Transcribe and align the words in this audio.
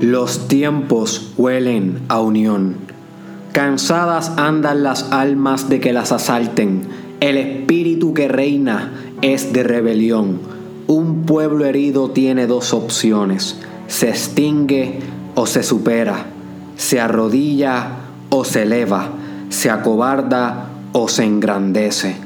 Los 0.00 0.48
tiempos 0.48 1.34
huelen 1.36 2.00
a 2.08 2.22
unión. 2.22 2.76
Cansadas 3.52 4.32
andan 4.38 4.82
las 4.82 5.12
almas 5.12 5.68
de 5.68 5.78
que 5.78 5.92
las 5.92 6.10
asalten. 6.10 6.88
El 7.20 7.36
espíritu 7.36 8.14
que 8.14 8.26
reina 8.26 8.92
es 9.20 9.52
de 9.52 9.62
rebelión. 9.62 10.40
Un 10.86 11.24
pueblo 11.26 11.66
herido 11.66 12.12
tiene 12.12 12.46
dos 12.46 12.72
opciones. 12.72 13.58
Se 13.88 14.08
extingue 14.08 15.00
o 15.34 15.44
se 15.44 15.62
supera. 15.62 16.24
Se 16.76 16.98
arrodilla 16.98 17.96
o 18.30 18.44
se 18.44 18.62
eleva. 18.62 19.10
Se 19.50 19.68
acobarda 19.68 20.70
o 20.92 21.08
se 21.08 21.24
engrandece. 21.24 22.16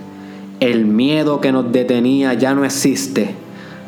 El 0.60 0.84
miedo 0.84 1.40
que 1.40 1.50
nos 1.50 1.72
detenía 1.72 2.34
ya 2.34 2.54
no 2.54 2.64
existe 2.64 3.34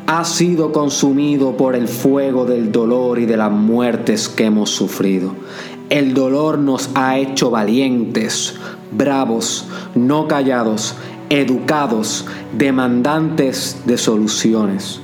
ha 0.07 0.23
sido 0.23 0.71
consumido 0.71 1.57
por 1.57 1.75
el 1.75 1.89
fuego 1.89 2.45
del 2.45 2.71
dolor 2.71 3.19
y 3.19 3.25
de 3.25 3.35
las 3.35 3.51
muertes 3.51 4.29
que 4.29 4.45
hemos 4.45 4.69
sufrido. 4.69 5.33
El 5.89 6.13
dolor 6.13 6.59
nos 6.59 6.89
ha 6.95 7.17
hecho 7.17 7.51
valientes, 7.51 8.55
bravos, 8.91 9.67
no 9.95 10.29
callados, 10.29 10.95
educados, 11.29 12.25
demandantes 12.57 13.81
de 13.85 13.97
soluciones. 13.97 15.01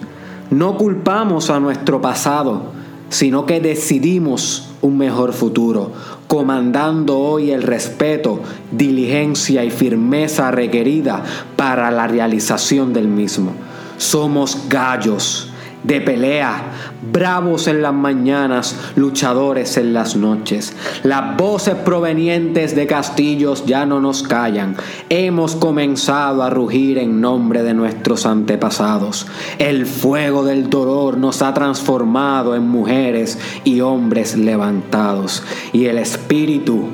No 0.49 0.77
culpamos 0.77 1.49
a 1.49 1.59
nuestro 1.59 2.01
pasado, 2.01 2.71
sino 3.09 3.45
que 3.45 3.59
decidimos 3.59 4.70
un 4.81 4.98
mejor 4.98 5.34
futuro, 5.34 5.91
comandando 6.27 7.20
hoy 7.20 7.51
el 7.51 7.63
respeto, 7.63 8.40
diligencia 8.71 9.65
y 9.65 9.70
firmeza 9.70 10.49
requerida 10.51 11.23
para 11.57 11.91
la 11.91 12.07
realización 12.07 12.93
del 12.93 13.09
mismo. 13.09 13.51
Somos 13.98 14.68
gallos 14.70 15.49
de 15.84 15.99
pelea, 15.99 16.63
bravos 17.12 17.68
en 17.68 17.82
las 17.82 17.94
mañanas, 17.94 18.76
luchadores 18.96 19.77
en 19.77 19.94
las 19.94 20.16
noches. 20.16 20.74
Las 21.04 21.38
voces 21.38 21.76
provenientes 21.76 22.76
de 22.76 22.88
castillos 22.88 23.66
ya 23.66 23.85
no 23.85 24.00
nos 24.00 24.24
callan. 24.24 24.76
Hemos 25.10 25.55
comenzado 25.55 26.41
a 26.44 26.50
rugir 26.50 26.98
en 26.98 27.20
nombre 27.20 27.63
de 27.63 27.74
nuestros 27.74 28.26
antepasados. 28.26 29.27
El 29.60 29.85
fuego 29.85 30.44
del 30.46 30.70
dolor 30.70 31.18
nos 31.18 31.41
ha 31.41 31.54
transformado 31.54 32.55
en 32.55 32.68
mujeres 32.68 33.38
y 33.66 33.82
hombres 33.82 34.38
levantados. 34.38 35.44
Y 35.74 35.85
el 35.85 35.98
espíritu 35.98 36.88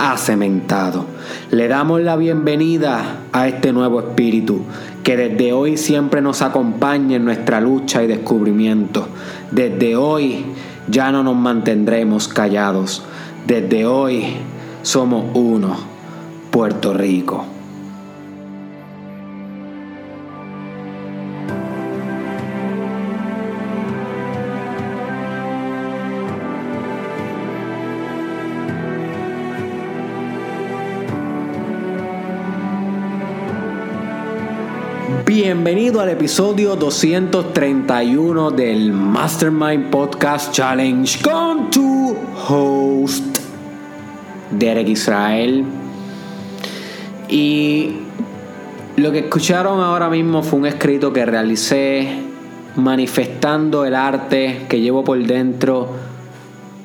ha 0.00 0.16
cementado. 0.16 1.04
Le 1.50 1.68
damos 1.68 2.00
la 2.00 2.16
bienvenida 2.16 3.18
a 3.32 3.48
este 3.48 3.70
nuevo 3.74 4.00
espíritu 4.00 4.62
que 5.02 5.14
desde 5.14 5.52
hoy 5.52 5.76
siempre 5.76 6.22
nos 6.22 6.40
acompañe 6.40 7.16
en 7.16 7.26
nuestra 7.26 7.60
lucha 7.60 8.02
y 8.02 8.06
descubrimiento. 8.06 9.06
Desde 9.50 9.96
hoy 9.96 10.46
ya 10.88 11.12
no 11.12 11.22
nos 11.22 11.36
mantendremos 11.36 12.28
callados. 12.28 13.02
Desde 13.46 13.84
hoy 13.84 14.36
somos 14.82 15.26
uno, 15.34 15.76
Puerto 16.50 16.94
Rico. 16.94 17.59
Bienvenido 35.32 36.00
al 36.00 36.08
episodio 36.08 36.74
231 36.74 38.50
del 38.50 38.92
Mastermind 38.92 39.88
Podcast 39.88 40.52
Challenge 40.52 41.22
con 41.22 41.70
tu 41.70 42.16
host 42.48 43.38
Derek 44.50 44.88
Israel. 44.88 45.64
Y 47.28 47.92
lo 48.96 49.12
que 49.12 49.20
escucharon 49.20 49.78
ahora 49.78 50.10
mismo 50.10 50.42
fue 50.42 50.58
un 50.58 50.66
escrito 50.66 51.12
que 51.12 51.24
realicé 51.24 52.08
manifestando 52.74 53.84
el 53.84 53.94
arte 53.94 54.66
que 54.68 54.80
llevo 54.80 55.04
por 55.04 55.24
dentro 55.24 55.90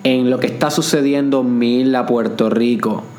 en 0.03 0.29
lo 0.29 0.39
que 0.39 0.45
está 0.45 0.69
sucediendo 0.69 1.41
en 1.41 1.57
mi 1.57 1.79
isla 1.79 2.05
Puerto 2.05 2.51
Rico 2.51 3.14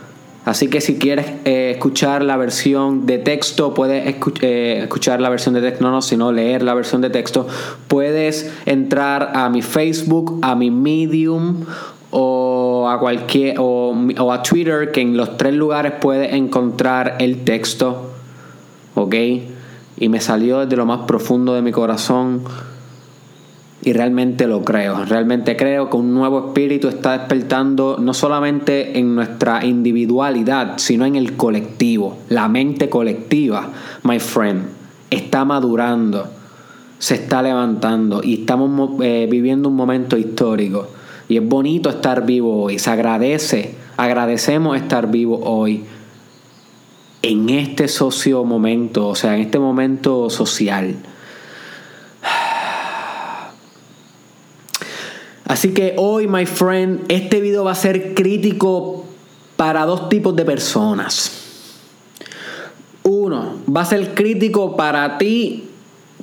Así 0.47 0.69
que 0.69 0.81
si 0.81 0.97
quieres 0.97 1.27
eh, 1.45 1.73
escuchar 1.73 2.23
la 2.23 2.37
versión 2.37 3.05
de 3.05 3.19
texto, 3.19 3.75
puedes 3.75 4.15
eh, 4.43 4.79
escuchar 4.83 5.21
la 5.21 5.29
versión 5.29 5.57
de 5.57 5.61
texto, 5.61 5.83
no, 5.83 5.91
no, 5.91 6.01
sino 6.01 6.31
leer 6.31 6.63
la 6.63 6.73
versión 6.73 7.01
de 7.01 7.11
texto. 7.11 7.49
Puedes 7.89 8.53
entrar 8.65 9.33
a 9.35 9.51
mi 9.51 9.61
Facebook, 9.61 10.39
a 10.43 10.55
mi 10.55 10.71
Medium 10.71 11.65
o 12.13 12.89
a 12.89 13.01
cualquier 13.01 13.57
o, 13.59 13.93
o 14.19 14.33
a 14.33 14.43
Twitter, 14.45 14.93
que 14.93 15.01
en 15.01 15.17
los 15.17 15.37
tres 15.37 15.53
lugares 15.53 15.95
puedes 16.01 16.33
encontrar 16.33 17.17
el 17.19 17.43
texto. 17.43 18.13
¿Ok? 18.95 19.17
Y 19.99 20.09
me 20.09 20.21
salió 20.21 20.61
desde 20.61 20.77
lo 20.77 20.87
más 20.87 21.01
profundo 21.09 21.55
de 21.55 21.63
mi 21.63 21.73
corazón 21.73 22.45
y 23.87 23.93
realmente 23.93 24.49
lo 24.49 24.65
creo. 24.65 25.05
Realmente 25.05 25.57
creo 25.57 25.89
que 25.89 25.97
un 25.97 26.13
nuevo 26.13 26.49
espíritu 26.49 26.89
está 26.89 27.17
despertando 27.17 27.99
no 28.01 28.15
solamente 28.15 28.99
en 28.99 29.15
nuestra 29.15 29.65
individualidad, 29.65 30.73
sino 30.79 31.07
en 31.07 31.15
el 31.15 31.37
colectivo. 31.37 32.19
La 32.29 32.49
mente 32.49 32.89
colectiva, 32.89 33.71
my 34.03 34.19
friend, 34.19 34.65
está 35.09 35.45
madurando, 35.45 36.27
se 36.99 37.15
está 37.15 37.43
levantando 37.43 38.23
y 38.25 38.41
estamos 38.41 39.01
eh, 39.03 39.29
viviendo 39.31 39.69
un 39.69 39.77
momento 39.77 40.17
histórico. 40.17 40.89
Y 41.29 41.37
es 41.37 41.49
bonito 41.49 41.89
estar 41.89 42.27
vivo 42.27 42.65
hoy. 42.65 42.81
Se 42.81 42.91
agradece, 42.91 43.77
agradecemos 43.97 44.77
estar 44.77 45.13
vivo 45.13 45.39
hoy 45.45 45.85
en 47.23 47.51
este 47.51 47.87
socio 47.87 48.43
momento, 48.43 49.07
o 49.07 49.15
sea, 49.15 49.37
en 49.37 49.43
este 49.43 49.61
momento 49.61 50.29
social. 50.29 50.97
Así 55.47 55.73
que 55.73 55.95
hoy, 55.97 56.27
my 56.27 56.45
friend, 56.45 57.05
este 57.09 57.41
video 57.41 57.65
va 57.65 57.73
a 57.73 57.77
ser 57.77 58.15
crítico 58.15 59.05
para 59.57 59.87
dos 59.87 60.09
tipos 60.09 60.35
de 60.35 60.45
personas. 60.45 61.33
Uno, 63.05 63.55
va 63.75 63.83
a 63.83 63.85
ser 63.85 64.15
crítico 64.15 64.77
para 64.77 65.19
ti 65.19 65.65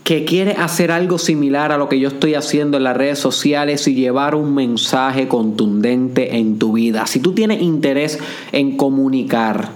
que 0.03 0.25
quieres 0.25 0.59
hacer 0.59 0.91
algo 0.91 1.17
similar 1.17 1.71
a 1.71 1.77
lo 1.77 1.87
que 1.87 1.99
yo 1.99 2.09
estoy 2.09 2.35
haciendo 2.35 2.75
en 2.75 2.83
las 2.83 2.97
redes 2.97 3.19
sociales 3.19 3.87
y 3.87 3.95
llevar 3.95 4.35
un 4.35 4.53
mensaje 4.53 5.29
contundente 5.29 6.35
en 6.35 6.59
tu 6.59 6.73
vida. 6.73 7.07
Si 7.07 7.21
tú 7.21 7.33
tienes 7.33 7.61
interés 7.61 8.19
en 8.51 8.75
comunicar, 8.75 9.69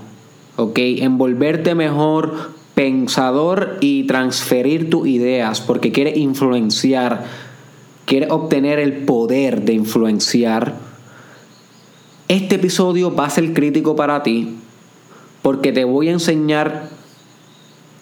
¿ok? 0.58 0.78
En 0.78 1.18
volverte 1.18 1.76
mejor 1.76 2.52
pensador 2.76 3.78
y 3.80 4.04
transferir 4.04 4.90
tus 4.90 5.08
ideas 5.08 5.62
porque 5.62 5.94
quieres 5.94 6.18
influenciar 6.18 7.47
quieres 8.08 8.32
obtener 8.32 8.80
el 8.80 9.04
poder 9.04 9.64
de 9.64 9.74
influenciar, 9.74 10.76
este 12.30 12.56
episodio 12.56 13.14
va 13.14 13.26
a 13.26 13.30
ser 13.30 13.54
crítico 13.54 13.96
para 13.96 14.24
ti 14.24 14.56
porque 15.42 15.74
te 15.74 15.84
voy 15.84 16.08
a 16.08 16.14
enseñar 16.14 16.90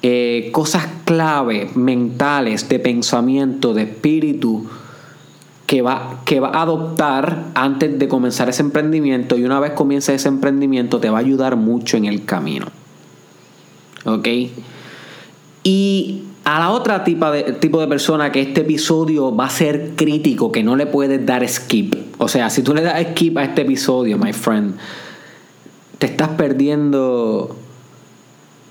eh, 0.03 0.49
cosas 0.51 0.87
clave 1.05 1.69
mentales, 1.73 2.69
de 2.69 2.79
pensamiento, 2.79 3.73
de 3.73 3.83
espíritu, 3.83 4.67
que 5.65 5.81
va, 5.81 6.21
que 6.25 6.39
va 6.39 6.49
a 6.49 6.61
adoptar 6.61 7.45
antes 7.55 7.97
de 7.97 8.07
comenzar 8.07 8.47
ese 8.49 8.61
emprendimiento 8.61 9.37
y 9.37 9.43
una 9.43 9.59
vez 9.59 9.71
comience 9.71 10.13
ese 10.13 10.27
emprendimiento 10.27 10.99
te 10.99 11.09
va 11.09 11.17
a 11.17 11.21
ayudar 11.21 11.55
mucho 11.55 11.97
en 11.97 12.05
el 12.05 12.25
camino. 12.25 12.67
¿Ok? 14.05 14.27
Y 15.63 16.23
a 16.45 16.59
la 16.59 16.69
otra 16.69 17.03
tipo 17.03 17.29
de, 17.31 17.53
tipo 17.53 17.81
de 17.81 17.87
persona 17.87 18.31
que 18.31 18.39
este 18.39 18.61
episodio 18.61 19.35
va 19.35 19.45
a 19.45 19.49
ser 19.49 19.93
crítico, 19.95 20.51
que 20.51 20.63
no 20.63 20.75
le 20.75 20.85
puedes 20.85 21.25
dar 21.25 21.47
skip. 21.49 21.95
O 22.19 22.27
sea, 22.27 22.51
si 22.51 22.61
tú 22.61 22.75
le 22.75 22.83
das 22.83 23.01
skip 23.11 23.35
a 23.39 23.43
este 23.43 23.63
episodio, 23.63 24.19
my 24.19 24.31
friend, 24.31 24.75
te 25.97 26.05
estás 26.05 26.29
perdiendo 26.29 27.55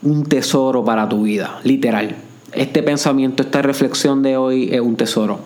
un 0.02 0.24
tesoro 0.24 0.84
para 0.84 1.08
tu 1.08 1.24
vida, 1.24 1.58
literal. 1.64 2.14
Este 2.52 2.84
pensamiento, 2.84 3.42
esta 3.42 3.60
reflexión 3.60 4.22
de 4.22 4.36
hoy 4.36 4.68
es 4.70 4.80
un 4.80 4.94
tesoro. 4.94 5.40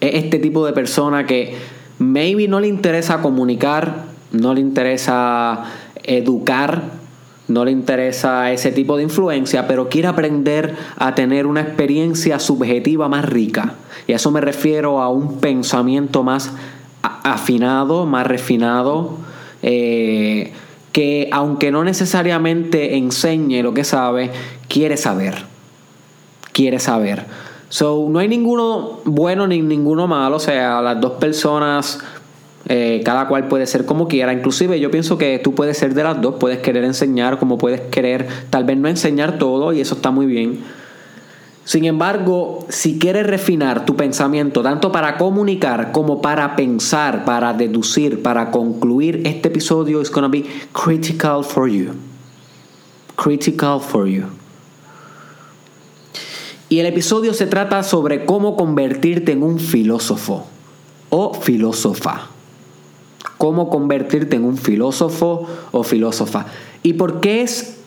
Es 0.00 0.14
este 0.14 0.38
tipo 0.38 0.64
de 0.64 0.72
persona 0.72 1.26
que 1.26 1.56
maybe 1.98 2.46
no 2.46 2.60
le 2.60 2.68
interesa 2.68 3.20
comunicar, 3.20 4.04
no 4.30 4.54
le 4.54 4.60
interesa 4.60 5.64
educar, 6.04 6.99
no 7.50 7.64
le 7.64 7.70
interesa 7.70 8.52
ese 8.52 8.72
tipo 8.72 8.96
de 8.96 9.02
influencia, 9.02 9.66
pero 9.66 9.88
quiere 9.88 10.08
aprender 10.08 10.74
a 10.96 11.14
tener 11.14 11.46
una 11.46 11.60
experiencia 11.60 12.38
subjetiva 12.38 13.08
más 13.08 13.24
rica. 13.24 13.74
Y 14.06 14.12
a 14.12 14.16
eso 14.16 14.30
me 14.30 14.40
refiero 14.40 15.02
a 15.02 15.08
un 15.08 15.38
pensamiento 15.40 16.22
más 16.22 16.52
afinado, 17.02 18.06
más 18.06 18.26
refinado, 18.26 19.18
eh, 19.62 20.52
que 20.92 21.28
aunque 21.32 21.70
no 21.70 21.84
necesariamente 21.84 22.96
enseñe 22.96 23.62
lo 23.62 23.74
que 23.74 23.84
sabe, 23.84 24.30
quiere 24.68 24.96
saber. 24.96 25.44
Quiere 26.52 26.78
saber. 26.78 27.26
So, 27.68 28.06
no 28.10 28.18
hay 28.18 28.26
ninguno 28.26 28.98
bueno 29.04 29.46
ni 29.46 29.62
ninguno 29.62 30.08
malo, 30.08 30.36
o 30.36 30.40
sea, 30.40 30.82
las 30.82 31.00
dos 31.00 31.12
personas 31.12 32.00
eh, 32.72 33.02
cada 33.04 33.26
cual 33.26 33.48
puede 33.48 33.66
ser 33.66 33.84
como 33.84 34.06
quiera. 34.06 34.32
Inclusive 34.32 34.78
yo 34.78 34.92
pienso 34.92 35.18
que 35.18 35.40
tú 35.40 35.56
puedes 35.56 35.76
ser 35.76 35.92
de 35.92 36.04
las 36.04 36.20
dos. 36.20 36.36
Puedes 36.38 36.60
querer 36.60 36.84
enseñar 36.84 37.40
como 37.40 37.58
puedes 37.58 37.80
querer 37.80 38.28
tal 38.48 38.62
vez 38.62 38.78
no 38.78 38.86
enseñar 38.86 39.38
todo 39.38 39.72
y 39.72 39.80
eso 39.80 39.96
está 39.96 40.12
muy 40.12 40.26
bien. 40.26 40.60
Sin 41.64 41.84
embargo, 41.84 42.64
si 42.68 43.00
quieres 43.00 43.26
refinar 43.26 43.84
tu 43.84 43.96
pensamiento 43.96 44.62
tanto 44.62 44.92
para 44.92 45.18
comunicar 45.18 45.90
como 45.90 46.22
para 46.22 46.54
pensar, 46.54 47.24
para 47.24 47.52
deducir, 47.54 48.22
para 48.22 48.52
concluir, 48.52 49.22
este 49.24 49.48
episodio 49.48 50.00
is 50.00 50.08
going 50.08 50.22
to 50.22 50.28
be 50.28 50.44
critical 50.72 51.42
for 51.42 51.68
you. 51.68 51.94
Critical 53.16 53.80
for 53.80 54.06
you. 54.06 54.26
Y 56.68 56.78
el 56.78 56.86
episodio 56.86 57.34
se 57.34 57.48
trata 57.48 57.82
sobre 57.82 58.24
cómo 58.24 58.54
convertirte 58.54 59.32
en 59.32 59.42
un 59.42 59.58
filósofo 59.58 60.46
o 61.08 61.34
filósofa 61.34 62.28
cómo 63.40 63.70
convertirte 63.70 64.36
en 64.36 64.44
un 64.44 64.58
filósofo 64.58 65.46
o 65.72 65.82
filósofa. 65.82 66.44
¿Y 66.82 66.92
por 66.92 67.20
qué 67.20 67.40
es 67.40 67.78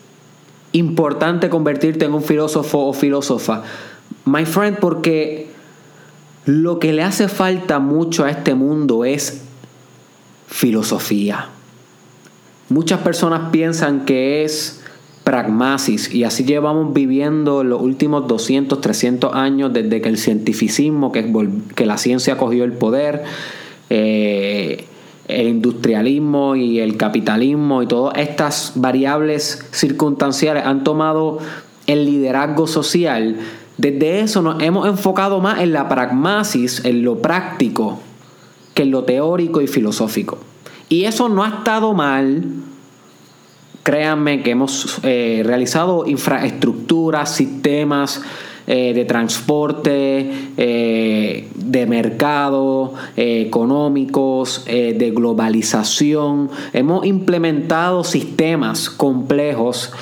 importante 0.72 1.48
convertirte 1.48 2.06
en 2.06 2.12
un 2.12 2.24
filósofo 2.24 2.80
o 2.86 2.92
filósofa? 2.92 3.62
My 4.24 4.46
friend, 4.46 4.78
porque 4.80 5.46
lo 6.44 6.80
que 6.80 6.92
le 6.92 7.04
hace 7.04 7.28
falta 7.28 7.78
mucho 7.78 8.24
a 8.24 8.32
este 8.32 8.56
mundo 8.56 9.04
es 9.04 9.42
filosofía. 10.48 11.50
Muchas 12.68 13.02
personas 13.02 13.50
piensan 13.52 14.06
que 14.06 14.42
es 14.42 14.82
pragmasis 15.22 16.12
y 16.12 16.24
así 16.24 16.42
llevamos 16.42 16.92
viviendo 16.92 17.62
los 17.62 17.80
últimos 17.80 18.26
200, 18.26 18.80
300 18.80 19.32
años 19.32 19.72
desde 19.72 20.00
que 20.00 20.08
el 20.08 20.18
cientificismo, 20.18 21.12
que, 21.12 21.86
la 21.86 21.96
ciencia 21.96 22.36
cogió 22.38 22.64
el 22.64 22.72
poder, 22.72 23.22
eh, 23.88 24.88
el 25.40 25.48
industrialismo 25.48 26.56
y 26.56 26.80
el 26.80 26.96
capitalismo 26.96 27.82
y 27.82 27.86
todas 27.86 28.18
estas 28.18 28.72
variables 28.76 29.66
circunstanciales 29.72 30.64
han 30.64 30.84
tomado 30.84 31.38
el 31.86 32.04
liderazgo 32.04 32.66
social, 32.66 33.36
desde 33.76 34.20
eso 34.20 34.40
nos 34.40 34.62
hemos 34.62 34.86
enfocado 34.86 35.40
más 35.40 35.60
en 35.60 35.72
la 35.72 35.88
pragmasis, 35.88 36.84
en 36.84 37.02
lo 37.02 37.20
práctico, 37.20 38.00
que 38.72 38.82
en 38.82 38.90
lo 38.90 39.04
teórico 39.04 39.60
y 39.60 39.66
filosófico. 39.66 40.38
Y 40.88 41.04
eso 41.04 41.28
no 41.28 41.42
ha 41.42 41.48
estado 41.48 41.92
mal. 41.92 42.44
Créanme 43.82 44.42
que 44.42 44.52
hemos 44.52 44.98
eh, 45.02 45.42
realizado 45.44 46.06
infraestructuras, 46.06 47.34
sistemas, 47.34 48.22
eh, 48.66 48.94
de 48.94 49.04
transporte, 49.04 50.30
eh, 50.56 51.48
de 51.54 51.86
mercado, 51.86 52.94
eh, 53.16 53.42
económicos, 53.46 54.64
de 54.64 55.12
globalización. 55.14 56.48
Hemos 56.72 57.04
implementado 57.04 58.04
sistemas 58.04 58.88
complejos 58.88 59.92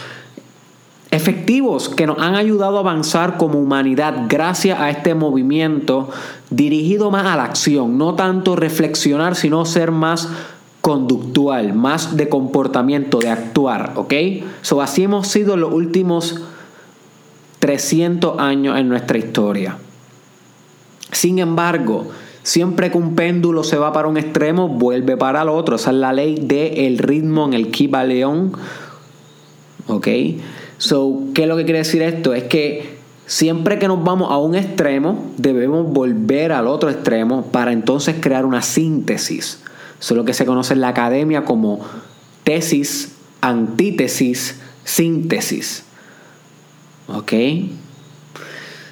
efectivos 1.11 1.89
que 1.89 2.07
nos 2.07 2.19
han 2.19 2.37
ayudado 2.37 2.77
a 2.77 2.81
avanzar 2.81 3.37
como 3.37 3.59
humanidad 3.59 4.27
gracias 4.29 4.81
a 4.81 4.91
este 4.91 5.15
movimiento 5.15 6.09
dirigido 6.51 7.11
más 7.11 7.27
a 7.27 7.37
la 7.37 7.45
acción, 7.45 7.99
no 7.99 8.15
tanto 8.15 8.57
reflexionar, 8.57 9.35
sino 9.35 9.65
ser 9.65 9.91
más 9.91 10.29
conductual, 10.81 11.75
más 11.75 12.17
de 12.17 12.29
comportamiento, 12.29 13.19
de 13.19 13.31
actuar, 13.31 13.93
¿ok? 13.97 14.15
So, 14.63 14.83
así 14.83 15.05
hemos 15.05 15.29
sido 15.29 15.57
los 15.57 15.73
últimos 15.73 16.43
300 17.63 18.41
años 18.41 18.77
en 18.77 18.89
nuestra 18.89 19.19
historia. 19.19 19.77
Sin 21.13 21.39
embargo, 21.39 22.09
siempre 22.43 22.91
que 22.91 22.99
un 22.99 23.15
péndulo 23.15 23.63
se 23.63 23.77
va 23.77 23.93
para 23.93 24.09
un 24.09 24.17
extremo, 24.17 24.67
vuelve 24.67 25.17
para 25.17 25.43
el 25.43 25.49
otro. 25.49 25.77
Esa 25.77 25.91
es 25.91 25.97
la 25.97 26.13
ley 26.13 26.41
del 26.43 26.99
ritmo 26.99 27.45
en 27.47 27.55
el 27.55 27.71
Kibaleón. 27.71 28.51
¿Ok? 29.87 30.09
So, 30.79 31.21
¿qué 31.35 31.43
es 31.43 31.49
lo 31.49 31.57
que 31.57 31.63
quiere 31.63 31.79
decir 31.79 32.03
esto? 32.03 32.35
Es 32.35 32.43
que 32.45 32.97
siempre 33.27 33.79
que 33.79 33.87
nos 33.87 34.03
vamos 34.03 34.33
a 34.33 34.39
un 34.39 34.57
extremo, 34.57 35.31
debemos 35.37 35.87
volver 35.87 36.51
al 36.51 36.67
otro 36.67 36.91
extremo 36.91 37.45
para 37.53 37.71
entonces 37.71 38.17
crear 38.19 38.45
una 38.45 38.63
síntesis. 38.63 39.63
Eso 40.01 40.15
es 40.15 40.17
lo 40.17 40.25
que 40.25 40.35
se 40.35 40.45
conoce 40.45 40.75
en 40.75 40.81
la 40.81 40.89
academia 40.89 41.45
como 41.45 41.79
tesis, 42.43 43.15
antítesis, 43.41 44.59
síntesis. 44.83 45.85
¿Ok? 47.09 47.33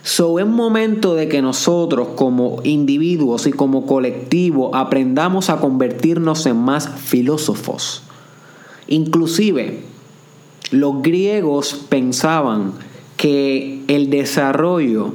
So 0.03 0.39
es 0.39 0.47
momento 0.47 1.15
de 1.15 1.29
que 1.29 1.43
nosotros 1.43 2.09
como 2.17 2.61
individuos 2.65 3.47
y 3.47 3.53
como 3.53 3.87
colectivo 3.87 4.75
aprendamos 4.75 5.51
a 5.51 5.61
convertirnos 5.61 6.47
en 6.47 6.57
más 6.57 6.89
filósofos. 6.89 8.03
Inclusive, 8.89 9.83
los 10.71 11.03
griegos 11.03 11.87
pensaban 11.89 12.73
que 13.17 13.83
el 13.89 14.09
desarrollo 14.09 15.15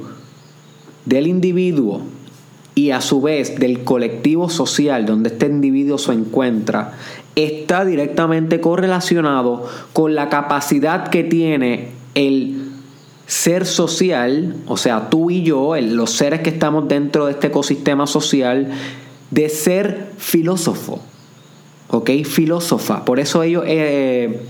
del 1.05 1.27
individuo 1.27 2.01
y 2.75 2.91
a 2.91 3.01
su 3.01 3.21
vez 3.21 3.57
del 3.57 3.83
colectivo 3.83 4.49
social 4.49 5.05
donde 5.05 5.29
este 5.29 5.47
individuo 5.47 5.97
se 5.97 6.11
encuentra 6.11 6.93
está 7.35 7.85
directamente 7.85 8.59
correlacionado 8.59 9.65
con 9.93 10.13
la 10.13 10.29
capacidad 10.29 11.07
que 11.07 11.23
tiene 11.23 11.89
el 12.15 12.64
ser 13.27 13.65
social, 13.65 14.55
o 14.67 14.77
sea, 14.77 15.09
tú 15.09 15.31
y 15.31 15.43
yo, 15.43 15.75
los 15.77 16.11
seres 16.11 16.41
que 16.41 16.49
estamos 16.49 16.87
dentro 16.87 17.25
de 17.25 17.33
este 17.33 17.47
ecosistema 17.47 18.07
social, 18.07 18.71
de 19.31 19.49
ser 19.49 20.11
filósofo. 20.17 21.01
¿Ok? 21.89 22.09
Filósofa. 22.25 23.05
Por 23.05 23.19
eso 23.19 23.43
ellos 23.43 23.63
eh, 23.67 24.47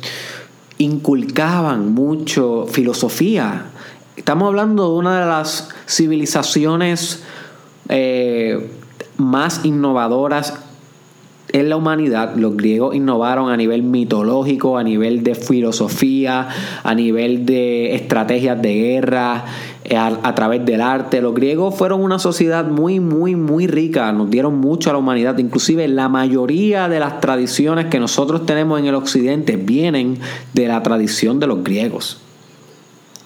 inculcaban 0.77 1.93
mucho 1.93 2.65
filosofía. 2.69 3.67
Estamos 4.15 4.47
hablando 4.47 4.89
de 4.89 4.97
una 4.97 5.19
de 5.21 5.25
las 5.25 5.69
civilizaciones 5.87 7.23
eh, 7.89 8.71
más 9.17 9.63
innovadoras 9.63 10.64
en 11.55 11.69
la 11.69 11.77
humanidad, 11.77 12.35
los 12.35 12.57
griegos 12.57 12.93
innovaron 12.95 13.49
a 13.49 13.55
nivel 13.55 13.81
mitológico, 13.81 14.77
a 14.77 14.83
nivel 14.83 15.23
de 15.23 15.35
filosofía, 15.35 16.49
a 16.83 16.93
nivel 16.93 17.45
de 17.45 17.95
estrategias 17.95 18.61
de 18.61 18.75
guerra, 18.75 19.45
eh, 19.85 19.95
a, 19.95 20.35
través 20.35 20.65
del 20.65 20.81
arte. 20.81 21.21
Los 21.21 21.33
griegos 21.33 21.73
fueron 21.73 22.01
una 22.01 22.19
sociedad 22.19 22.65
muy, 22.65 22.99
muy, 22.99 23.37
muy 23.37 23.67
rica, 23.67 24.11
nos 24.11 24.29
dieron 24.29 24.57
mucho 24.59 24.89
a 24.89 24.93
la 24.93 24.99
humanidad. 24.99 25.37
Inclusive 25.37 25.87
la 25.87 26.09
mayoría 26.09 26.89
de 26.89 26.99
las 26.99 27.21
tradiciones 27.21 27.85
que 27.85 28.01
nosotros 28.01 28.45
tenemos 28.45 28.77
en 28.77 28.87
el 28.87 28.95
occidente 28.95 29.55
vienen 29.55 30.19
de 30.53 30.67
la 30.67 30.83
tradición 30.83 31.39
de 31.39 31.47
los 31.47 31.63
griegos. 31.63 32.19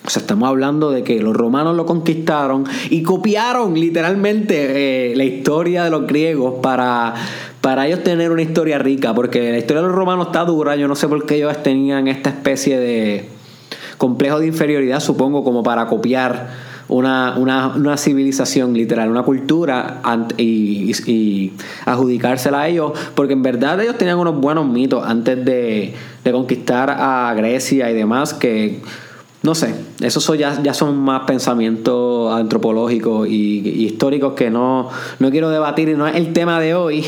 O 0.05 0.09
sea, 0.11 0.21
estamos 0.21 0.49
hablando 0.49 0.91
de 0.91 1.03
que 1.03 1.19
los 1.19 1.35
romanos 1.35 1.75
lo 1.75 1.85
conquistaron 1.85 2.63
y 2.89 3.03
copiaron 3.03 3.73
literalmente 3.73 5.11
eh, 5.11 5.15
la 5.15 5.23
historia 5.23 5.83
de 5.83 5.89
los 5.89 6.07
griegos 6.07 6.55
para, 6.61 7.13
para 7.61 7.87
ellos 7.87 8.03
tener 8.03 8.31
una 8.31 8.41
historia 8.41 8.77
rica, 8.77 9.13
porque 9.13 9.51
la 9.51 9.57
historia 9.57 9.81
de 9.81 9.87
los 9.87 9.95
romanos 9.95 10.27
está 10.27 10.45
dura, 10.45 10.75
yo 10.75 10.87
no 10.87 10.95
sé 10.95 11.07
por 11.07 11.25
qué 11.25 11.35
ellos 11.35 11.61
tenían 11.61 12.07
esta 12.07 12.29
especie 12.29 12.79
de 12.79 13.29
complejo 13.97 14.39
de 14.39 14.47
inferioridad, 14.47 14.99
supongo, 15.01 15.43
como 15.43 15.61
para 15.61 15.87
copiar 15.87 16.49
una, 16.87 17.97
civilización 17.97 18.73
literal, 18.73 19.11
una 19.11 19.23
cultura 19.23 20.01
y, 20.37 20.91
y, 21.05 21.53
adjudicársela 21.85 22.61
a 22.61 22.67
ellos, 22.67 22.93
porque 23.13 23.33
en 23.33 23.43
verdad 23.43 23.79
ellos 23.81 23.97
tenían 23.97 24.17
unos 24.17 24.39
buenos 24.39 24.65
mitos 24.65 25.05
antes 25.05 25.43
de, 25.43 25.93
de 26.23 26.31
conquistar 26.31 26.89
a 26.89 27.33
Grecia 27.35 27.91
y 27.91 27.93
demás 27.93 28.33
que 28.33 28.81
no 29.41 29.55
sé, 29.55 29.73
esos 30.01 30.37
ya, 30.37 30.61
ya 30.61 30.73
son 30.73 30.97
más 30.97 31.21
pensamientos 31.21 32.33
antropológicos 32.33 33.27
y, 33.29 33.85
históricos 33.85 34.33
que 34.33 34.49
no, 34.49 34.89
no 35.19 35.31
quiero 35.31 35.49
debatir 35.49 35.87
y 35.89 35.93
no 35.95 36.07
es 36.07 36.15
el 36.15 36.33
tema 36.33 36.59
de 36.59 36.75
hoy. 36.75 37.05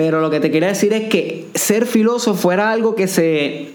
Pero 0.00 0.22
lo 0.22 0.30
que 0.30 0.40
te 0.40 0.50
quería 0.50 0.68
decir 0.68 0.94
es 0.94 1.10
que 1.10 1.50
ser 1.54 1.84
filósofo 1.84 2.52
era 2.52 2.70
algo 2.70 2.94
que 2.94 3.06
se 3.06 3.72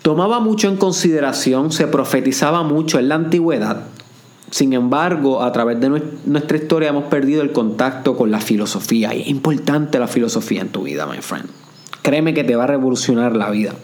tomaba 0.00 0.40
mucho 0.40 0.68
en 0.68 0.78
consideración, 0.78 1.70
se 1.70 1.86
profetizaba 1.86 2.62
mucho 2.62 2.98
en 2.98 3.10
la 3.10 3.16
antigüedad. 3.16 3.82
Sin 4.50 4.72
embargo, 4.72 5.42
a 5.42 5.52
través 5.52 5.78
de 5.80 5.90
nuestra 6.24 6.56
historia 6.56 6.88
hemos 6.88 7.04
perdido 7.04 7.42
el 7.42 7.52
contacto 7.52 8.16
con 8.16 8.30
la 8.30 8.40
filosofía. 8.40 9.14
Y 9.14 9.20
es 9.20 9.28
importante 9.28 9.98
la 9.98 10.08
filosofía 10.08 10.62
en 10.62 10.70
tu 10.70 10.84
vida, 10.84 11.04
my 11.04 11.20
friend. 11.20 11.50
Créeme 12.00 12.32
que 12.32 12.44
te 12.44 12.56
va 12.56 12.64
a 12.64 12.68
revolucionar 12.68 13.36
la 13.36 13.50
vida. 13.50 13.74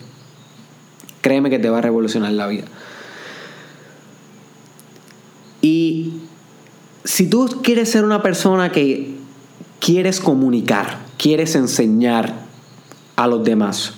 Créeme 1.21 1.51
que 1.51 1.59
te 1.59 1.69
va 1.69 1.77
a 1.77 1.83
revolucionar 1.83 2.33
la 2.33 2.47
vida. 2.47 2.65
Y 5.61 6.23
si 7.05 7.29
tú 7.29 7.61
quieres 7.63 7.91
ser 7.91 8.07
una 8.07 8.23
persona 8.23 8.73
que 8.73 9.16
quieres 9.87 10.19
comunicar, 10.19 10.99
quieres 11.17 11.55
enseñar 11.55 12.35
a 13.15 13.29
los 13.29 13.45
demás, 13.45 13.95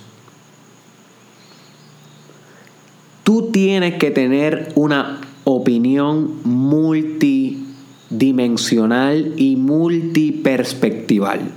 tú 3.25 3.49
tienes 3.51 3.95
que 3.95 4.11
tener 4.11 4.71
una 4.75 5.23
opinión 5.45 6.43
multidimensional 6.45 9.33
y 9.39 9.57
multiperspectival. 9.57 11.53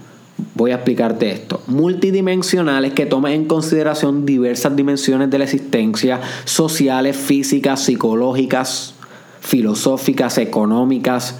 Voy 0.55 0.71
a 0.71 0.75
explicarte 0.75 1.29
esto. 1.29 1.61
Multidimensional 1.67 2.85
es 2.85 2.93
que 2.93 3.05
toma 3.05 3.33
en 3.33 3.43
consideración 3.43 4.25
diversas 4.25 4.77
dimensiones 4.77 5.29
de 5.29 5.39
la 5.39 5.43
existencia, 5.43 6.21
sociales, 6.45 7.17
físicas, 7.17 7.83
psicológicas, 7.83 8.93
filosóficas, 9.41 10.37
económicas, 10.37 11.35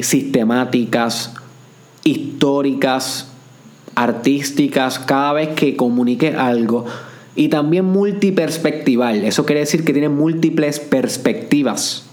sistemáticas, 0.00 1.34
históricas, 2.06 3.26
artísticas, 3.96 5.00
cada 5.00 5.32
vez 5.32 5.48
que 5.50 5.76
comunique 5.76 6.34
algo. 6.34 6.86
Y 7.34 7.48
también 7.48 7.84
multiperspectival. 7.84 9.24
Eso 9.24 9.44
quiere 9.44 9.60
decir 9.60 9.84
que 9.84 9.92
tiene 9.92 10.08
múltiples 10.08 10.80
perspectivas. 10.80 12.06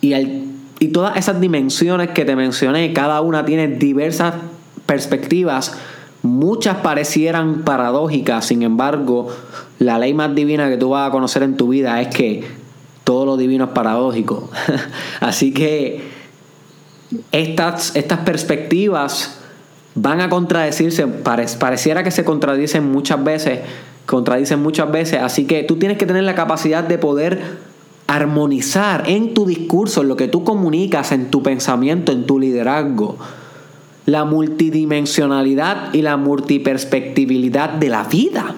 Y, 0.00 0.14
y 0.14 0.88
todas 0.88 1.16
esas 1.16 1.40
dimensiones 1.40 2.10
que 2.10 2.24
te 2.24 2.36
mencioné, 2.36 2.92
cada 2.92 3.20
una 3.22 3.44
tiene 3.44 3.66
diversas 3.68 4.34
perspectivas. 4.84 5.74
Muchas 6.22 6.76
parecieran 6.76 7.62
paradójicas, 7.62 8.46
sin 8.46 8.62
embargo, 8.62 9.28
la 9.78 9.98
ley 9.98 10.14
más 10.14 10.34
divina 10.34 10.68
que 10.68 10.76
tú 10.76 10.90
vas 10.90 11.08
a 11.08 11.10
conocer 11.10 11.42
en 11.42 11.56
tu 11.56 11.68
vida 11.68 12.00
es 12.00 12.14
que 12.14 12.44
todo 13.02 13.24
lo 13.24 13.36
divino 13.36 13.64
es 13.64 13.70
paradójico. 13.70 14.50
Así 15.20 15.52
que 15.52 16.11
estas, 17.32 17.94
estas 17.96 18.20
perspectivas 18.20 19.38
van 19.94 20.20
a 20.20 20.28
contradecirse, 20.28 21.06
pareciera 21.06 22.02
que 22.02 22.10
se 22.10 22.24
contradicen 22.24 22.90
muchas 22.90 23.22
veces, 23.22 23.60
contradicen 24.06 24.62
muchas 24.62 24.90
veces, 24.90 25.20
así 25.20 25.44
que 25.44 25.62
tú 25.64 25.76
tienes 25.76 25.98
que 25.98 26.06
tener 26.06 26.24
la 26.24 26.34
capacidad 26.34 26.84
de 26.84 26.98
poder 26.98 27.40
armonizar 28.06 29.04
en 29.06 29.34
tu 29.34 29.46
discurso, 29.46 30.02
en 30.02 30.08
lo 30.08 30.16
que 30.16 30.28
tú 30.28 30.44
comunicas, 30.44 31.12
en 31.12 31.30
tu 31.30 31.42
pensamiento, 31.42 32.12
en 32.12 32.26
tu 32.26 32.38
liderazgo, 32.38 33.16
la 34.06 34.24
multidimensionalidad 34.24 35.94
y 35.94 36.02
la 36.02 36.16
multiperspectividad 36.16 37.70
de 37.70 37.88
la 37.88 38.04
vida. 38.04 38.56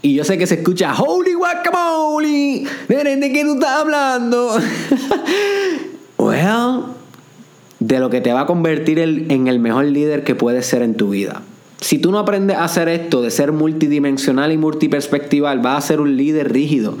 Y 0.00 0.14
yo 0.14 0.24
sé 0.24 0.38
que 0.38 0.46
se 0.46 0.54
escucha 0.56 0.94
Holy 0.94 1.34
guacamole. 1.34 2.64
¿De 2.88 3.32
qué 3.32 3.44
tú 3.44 3.54
estás 3.54 3.80
hablando? 3.80 4.56
de 7.80 7.98
lo 8.00 8.10
que 8.10 8.20
te 8.20 8.32
va 8.32 8.40
a 8.40 8.46
convertir 8.46 8.98
en 8.98 9.48
el 9.48 9.60
mejor 9.60 9.84
líder 9.84 10.24
que 10.24 10.34
puedes 10.34 10.66
ser 10.66 10.82
en 10.82 10.94
tu 10.94 11.10
vida. 11.10 11.42
Si 11.80 11.98
tú 11.98 12.10
no 12.10 12.18
aprendes 12.18 12.56
a 12.56 12.64
hacer 12.64 12.88
esto 12.88 13.22
de 13.22 13.30
ser 13.30 13.52
multidimensional 13.52 14.50
y 14.50 14.58
multiperspectival, 14.58 15.60
vas 15.60 15.84
a 15.84 15.86
ser 15.86 16.00
un 16.00 16.16
líder 16.16 16.52
rígido. 16.52 16.98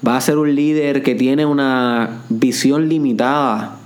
Vas 0.00 0.24
a 0.24 0.26
ser 0.26 0.38
un 0.38 0.54
líder 0.54 1.02
que 1.02 1.14
tiene 1.14 1.44
una 1.44 2.22
visión 2.30 2.88
limitada. 2.88 3.76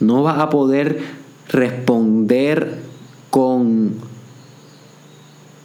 No 0.00 0.24
vas 0.24 0.40
a 0.40 0.50
poder 0.50 1.00
responder 1.48 2.80
con 3.30 3.94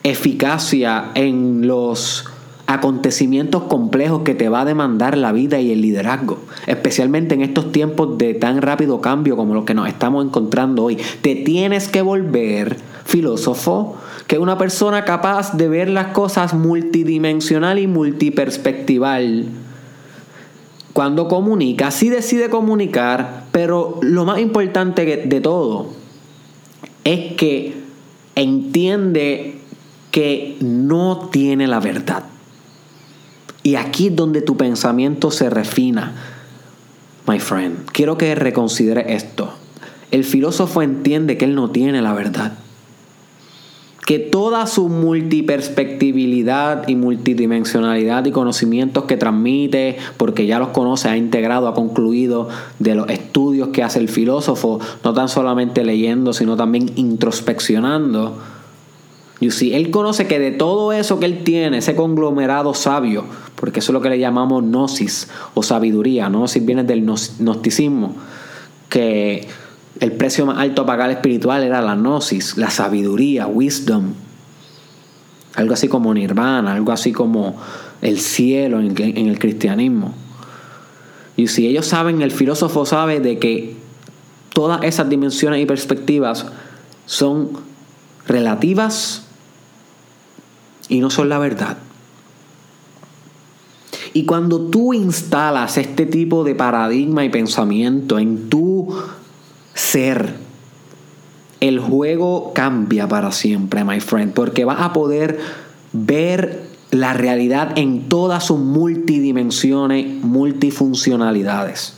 eficacia 0.04 1.12
en 1.16 1.66
los 1.66 2.26
acontecimientos 2.68 3.64
complejos 3.64 4.24
que 4.24 4.36
te 4.36 4.50
va 4.50 4.62
a 4.62 4.66
demandar 4.66 5.18
la 5.18 5.32
vida 5.32 5.60
y 5.60 5.72
el 5.72 5.82
liderazgo, 5.82 6.40
especialmente 6.68 7.34
en 7.34 7.42
estos 7.42 7.72
tiempos 7.72 8.18
de 8.18 8.34
tan 8.34 8.62
rápido 8.62 9.00
cambio 9.00 9.38
como 9.38 9.54
los 9.54 9.64
que 9.64 9.74
nos 9.74 9.88
estamos 9.88 10.26
encontrando 10.26 10.84
hoy. 10.84 10.98
Te 11.22 11.36
tienes 11.36 11.88
que 11.88 12.02
volver 12.02 12.78
filósofo, 13.06 13.96
que 14.28 14.38
una 14.38 14.58
persona 14.58 15.06
capaz 15.06 15.56
de 15.56 15.70
ver 15.70 15.90
las 15.90 16.08
cosas 16.08 16.54
multidimensional 16.54 17.80
y 17.80 17.88
multiperspectival. 17.88 19.46
Cuando 20.92 21.30
comunica, 21.30 21.90
sí 21.92 22.10
decide 22.10 22.50
comunicar, 22.50 23.46
pero 23.54 23.98
lo 24.02 24.26
más 24.26 24.40
importante 24.40 25.06
de 25.06 25.42
todo 25.42 25.88
es 27.06 27.36
que 27.36 27.76
entiende 28.36 29.60
que 30.12 30.58
no 30.60 31.30
tiene 31.32 31.68
la 31.68 31.80
verdad. 31.80 32.24
Y 33.68 33.76
aquí 33.76 34.08
es 34.08 34.16
donde 34.16 34.42
tu 34.42 34.56
pensamiento 34.56 35.30
se 35.30 35.50
refina, 35.50 36.14
my 37.28 37.38
friend. 37.38 37.80
Quiero 37.92 38.18
que 38.18 38.34
reconsidere 38.34 39.14
esto. 39.14 39.52
El 40.10 40.24
filósofo 40.24 40.82
entiende 40.82 41.38
que 41.38 41.44
él 41.44 41.54
no 41.54 41.70
tiene 41.70 42.02
la 42.02 42.14
verdad. 42.14 42.54
Que 44.06 44.20
toda 44.20 44.68
su 44.68 44.88
multiperspectividad 44.88 46.88
y 46.88 46.96
multidimensionalidad 46.96 48.24
y 48.24 48.32
conocimientos 48.32 49.04
que 49.04 49.18
transmite, 49.18 49.98
porque 50.16 50.46
ya 50.46 50.60
los 50.60 50.70
conoce, 50.70 51.10
ha 51.10 51.18
integrado, 51.18 51.68
ha 51.68 51.74
concluido 51.74 52.48
de 52.80 52.96
los 52.96 53.10
estudios 53.10 53.68
que 53.74 53.84
hace 53.84 54.00
el 54.00 54.08
filósofo, 54.08 54.80
no 55.04 55.14
tan 55.14 55.28
solamente 55.28 55.84
leyendo, 55.84 56.32
sino 56.32 56.56
también 56.56 56.90
introspeccionando, 56.96 58.38
You 59.40 59.52
see, 59.52 59.76
él 59.76 59.92
conoce 59.92 60.28
que 60.28 60.40
de 60.40 60.52
todo 60.52 60.92
eso 60.92 61.20
que 61.20 61.28
él 61.28 61.44
tiene, 61.44 61.78
ese 61.78 61.96
conglomerado 61.96 62.74
sabio, 62.74 63.26
porque 63.60 63.80
eso 63.80 63.92
es 63.92 63.94
lo 63.94 64.02
que 64.02 64.10
le 64.10 64.20
llamamos 64.20 64.64
gnosis 64.64 65.28
o 65.56 65.64
sabiduría, 65.64 66.30
gnosis 66.30 66.64
viene 66.64 66.84
del 66.84 67.04
gnosticismo, 67.04 68.16
que 68.88 69.48
el 70.00 70.12
precio 70.12 70.46
más 70.46 70.60
alto 70.60 70.84
a 70.84 70.86
pagar 70.86 71.10
espiritual 71.10 71.64
era 71.64 71.82
la 71.82 71.96
gnosis, 71.96 72.56
la 72.56 72.70
sabiduría, 72.70 73.48
wisdom, 73.48 74.14
algo 75.56 75.74
así 75.74 75.88
como 75.88 76.14
nirvana, 76.14 76.74
algo 76.74 76.92
así 76.92 77.12
como 77.12 77.58
el 78.02 78.20
cielo 78.20 78.80
en, 78.80 78.96
el 79.28 79.40
cristianismo. 79.40 80.14
Y 81.36 81.48
si 81.48 81.66
ellos 81.68 81.88
saben, 81.88 82.22
el 82.22 82.32
filósofo 82.32 82.86
sabe 82.86 83.20
de 83.20 83.40
que 83.40 83.76
todas 84.54 84.84
esas 84.84 85.10
dimensiones 85.10 85.62
y 85.62 85.66
perspectivas 85.66 86.46
son 87.08 87.50
relativas 88.28 89.24
y 90.90 91.00
no 91.00 91.10
son 91.10 91.30
la 91.30 91.40
verdad. 91.40 91.78
Y 94.14 94.26
cuando 94.26 94.62
tú 94.62 94.94
instalas 94.94 95.78
este 95.78 96.06
tipo 96.06 96.44
de 96.44 96.56
paradigma 96.56 97.26
y 97.26 97.30
pensamiento 97.30 98.20
en 98.20 98.50
tu 98.50 98.94
ser, 99.74 100.36
el 101.60 101.80
juego 101.80 102.52
cambia 102.54 103.08
para 103.08 103.32
siempre, 103.32 103.84
my 103.84 104.00
friend, 104.00 104.34
porque 104.34 104.66
vas 104.66 104.82
a 104.82 104.94
poder 104.94 105.40
ver 105.94 106.68
la 106.92 107.14
realidad 107.14 107.78
en 107.78 108.08
todas 108.08 108.46
sus 108.46 108.60
multidimensiones, 108.60 110.24
multifuncionalidades. 110.24 111.94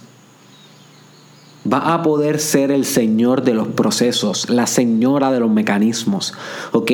Vas 1.66 1.84
a 1.86 2.02
poder 2.02 2.40
ser 2.40 2.72
el 2.72 2.86
señor 2.86 3.44
de 3.44 3.54
los 3.54 3.68
procesos, 3.68 4.50
la 4.50 4.66
señora 4.66 5.32
de 5.32 5.40
los 5.40 5.52
mecanismos, 5.52 6.34
¿ok? 6.72 6.92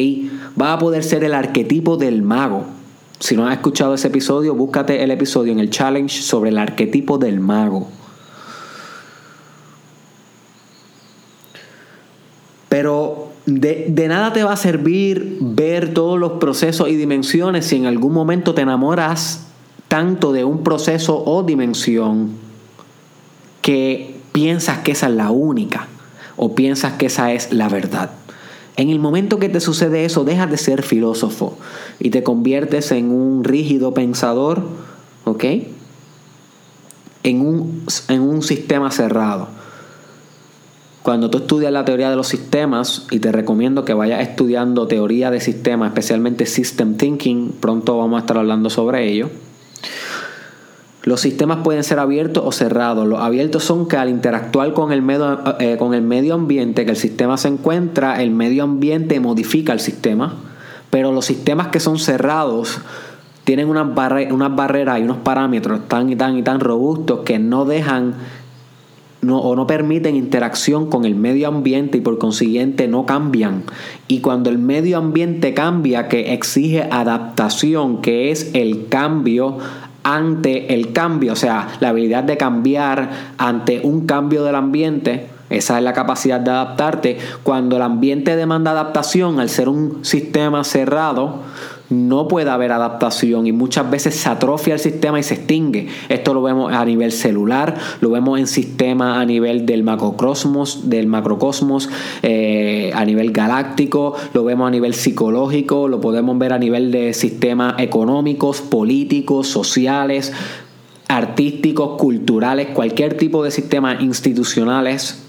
Va 0.59 0.73
a 0.73 0.79
poder 0.79 1.03
ser 1.03 1.23
el 1.23 1.33
arquetipo 1.33 1.97
del 1.97 2.23
mago. 2.23 2.65
Si 3.19 3.35
no 3.35 3.47
has 3.47 3.53
escuchado 3.53 3.93
ese 3.93 4.07
episodio, 4.07 4.55
búscate 4.55 5.03
el 5.03 5.11
episodio 5.11 5.51
en 5.51 5.59
el 5.59 5.69
challenge 5.69 6.21
sobre 6.21 6.49
el 6.49 6.57
arquetipo 6.57 7.17
del 7.17 7.39
mago. 7.39 7.87
Pero 12.67 13.29
de, 13.45 13.85
de, 13.89 14.07
nada 14.07 14.33
te 14.33 14.43
va 14.43 14.53
a 14.53 14.57
servir 14.57 15.37
ver 15.39 15.93
todos 15.93 16.19
los 16.19 16.33
procesos 16.33 16.89
y 16.89 16.95
dimensiones 16.95 17.67
si 17.67 17.77
en 17.77 17.85
algún 17.85 18.11
momento 18.11 18.53
te 18.53 18.63
enamoras 18.63 19.47
tanto 19.87 20.33
de 20.33 20.43
un 20.43 20.63
proceso 20.63 21.23
o 21.25 21.43
dimensión 21.43 22.31
que 23.61 24.19
piensas 24.31 24.79
que 24.79 24.91
esa 24.91 25.07
es 25.07 25.13
la 25.13 25.31
única 25.31 25.87
o 26.35 26.53
piensas 26.53 26.93
que 26.93 27.05
esa 27.05 27.31
es 27.31 27.53
la 27.53 27.69
verdad. 27.69 28.11
En 28.77 28.89
el 28.89 28.99
momento 28.99 29.39
que 29.39 29.49
te 29.49 29.61
sucede 29.61 30.05
eso, 30.05 30.25
dejas 30.25 30.51
de 30.51 30.57
ser 30.57 30.83
filósofo 30.83 31.57
y 31.99 32.09
te 32.09 32.23
conviertes 32.23 32.91
en 32.91 33.09
un 33.11 33.43
rígido 33.43 33.93
pensador, 33.93 34.63
¿ok? 35.23 35.43
En 37.23 37.41
un, 37.41 37.85
en 38.09 38.21
un 38.21 38.41
sistema 38.43 38.91
cerrado. 38.91 39.47
Cuando 41.03 41.29
tú 41.29 41.37
estudias 41.37 41.71
la 41.71 41.85
teoría 41.85 42.09
de 42.09 42.15
los 42.15 42.27
sistemas, 42.27 43.05
y 43.11 43.19
te 43.19 43.31
recomiendo 43.31 43.85
que 43.85 43.93
vayas 43.93 44.21
estudiando 44.21 44.87
teoría 44.87 45.31
de 45.31 45.39
sistemas, 45.39 45.89
especialmente 45.89 46.45
System 46.45 46.97
Thinking, 46.97 47.53
pronto 47.59 47.97
vamos 47.97 48.17
a 48.17 48.19
estar 48.21 48.37
hablando 48.37 48.69
sobre 48.69 49.07
ello 49.07 49.29
los 51.05 51.21
sistemas 51.21 51.59
pueden 51.63 51.83
ser 51.83 51.99
abiertos 51.99 52.43
o 52.45 52.51
cerrados. 52.51 53.07
Los 53.07 53.19
abiertos 53.19 53.63
son 53.63 53.87
que 53.87 53.95
al 53.95 54.09
interactuar 54.09 54.73
con 54.73 54.91
el, 54.91 55.03
medio, 55.03 55.39
eh, 55.59 55.77
con 55.77 55.93
el 55.93 56.01
medio 56.01 56.33
ambiente 56.33 56.83
que 56.83 56.91
el 56.91 56.97
sistema 56.97 57.37
se 57.37 57.47
encuentra, 57.47 58.23
el 58.23 58.31
medio 58.31 58.63
ambiente 58.63 59.19
modifica 59.19 59.71
el 59.71 59.79
sistema. 59.79 60.33
Pero 60.89 61.11
los 61.11 61.25
sistemas 61.25 61.67
que 61.67 61.79
son 61.79 61.99
cerrados 61.99 62.79
tienen 63.43 63.69
unas, 63.69 63.87
unas 64.31 64.55
barreras 64.55 64.99
y 64.99 65.03
unos 65.03 65.17
parámetros 65.17 65.87
tan 65.87 66.09
y 66.09 66.15
tan 66.15 66.37
y 66.37 66.41
tan 66.41 66.59
robustos 66.59 67.19
que 67.19 67.37
no 67.37 67.65
dejan 67.65 68.15
o 69.27 69.55
no 69.55 69.67
permiten 69.67 70.15
interacción 70.15 70.89
con 70.89 71.05
el 71.05 71.15
medio 71.15 71.47
ambiente 71.47 71.97
y 71.99 72.01
por 72.01 72.17
consiguiente 72.17 72.87
no 72.87 73.05
cambian. 73.05 73.63
Y 74.07 74.21
cuando 74.21 74.49
el 74.49 74.57
medio 74.57 74.97
ambiente 74.97 75.53
cambia, 75.53 76.07
que 76.07 76.33
exige 76.33 76.83
adaptación, 76.83 78.01
que 78.01 78.31
es 78.31 78.51
el 78.53 78.87
cambio 78.87 79.57
ante 80.05 80.71
el 80.75 80.93
cambio, 80.93 81.33
o 81.33 81.35
sea, 81.35 81.67
la 81.79 81.89
habilidad 81.89 82.23
de 82.23 82.37
cambiar 82.37 83.09
ante 83.39 83.81
un 83.83 84.05
cambio 84.05 84.43
del 84.43 84.53
ambiente. 84.53 85.27
Esa 85.49 85.79
es 85.79 85.83
la 85.83 85.93
capacidad 85.93 86.39
de 86.39 86.51
adaptarte. 86.51 87.17
Cuando 87.41 87.77
el 87.77 87.81
ambiente 87.81 88.35
demanda 88.35 88.69
adaptación, 88.69 89.39
al 89.39 89.49
ser 89.49 89.67
un 89.67 90.05
sistema 90.05 90.63
cerrado, 90.63 91.39
no 91.89 92.27
puede 92.27 92.49
haber 92.49 92.71
adaptación 92.71 93.47
y 93.47 93.51
muchas 93.51 93.89
veces 93.89 94.15
se 94.15 94.29
atrofia 94.29 94.73
el 94.73 94.79
sistema 94.79 95.19
y 95.19 95.23
se 95.23 95.35
extingue. 95.35 95.87
Esto 96.09 96.33
lo 96.33 96.41
vemos 96.41 96.73
a 96.73 96.83
nivel 96.85 97.11
celular, 97.11 97.75
lo 98.01 98.09
vemos 98.09 98.39
en 98.39 98.47
sistemas 98.47 99.17
a 99.17 99.25
nivel 99.25 99.65
del 99.65 99.83
macrocosmos, 99.83 100.89
del 100.89 101.07
macrocosmos, 101.07 101.89
eh, 102.23 102.91
a 102.95 103.05
nivel 103.05 103.31
galáctico, 103.31 104.15
lo 104.33 104.43
vemos 104.43 104.67
a 104.67 104.71
nivel 104.71 104.93
psicológico, 104.93 105.87
lo 105.87 106.01
podemos 106.01 106.37
ver 106.37 106.53
a 106.53 106.59
nivel 106.59 106.91
de 106.91 107.13
sistemas 107.13 107.75
económicos, 107.79 108.61
políticos, 108.61 109.47
sociales, 109.47 110.33
artísticos, 111.07 111.97
culturales, 111.99 112.69
cualquier 112.73 113.15
tipo 113.15 113.43
de 113.43 113.51
sistemas 113.51 114.01
institucionales 114.01 115.24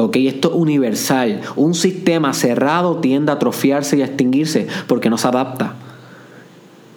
¿Ok? 0.00 0.16
Esto 0.16 0.48
es 0.48 0.54
universal. 0.54 1.42
Un 1.56 1.74
sistema 1.74 2.32
cerrado 2.32 2.96
tiende 2.96 3.32
a 3.32 3.34
atrofiarse 3.34 3.98
y 3.98 4.02
a 4.02 4.06
extinguirse 4.06 4.66
porque 4.86 5.10
no 5.10 5.18
se 5.18 5.28
adapta. 5.28 5.74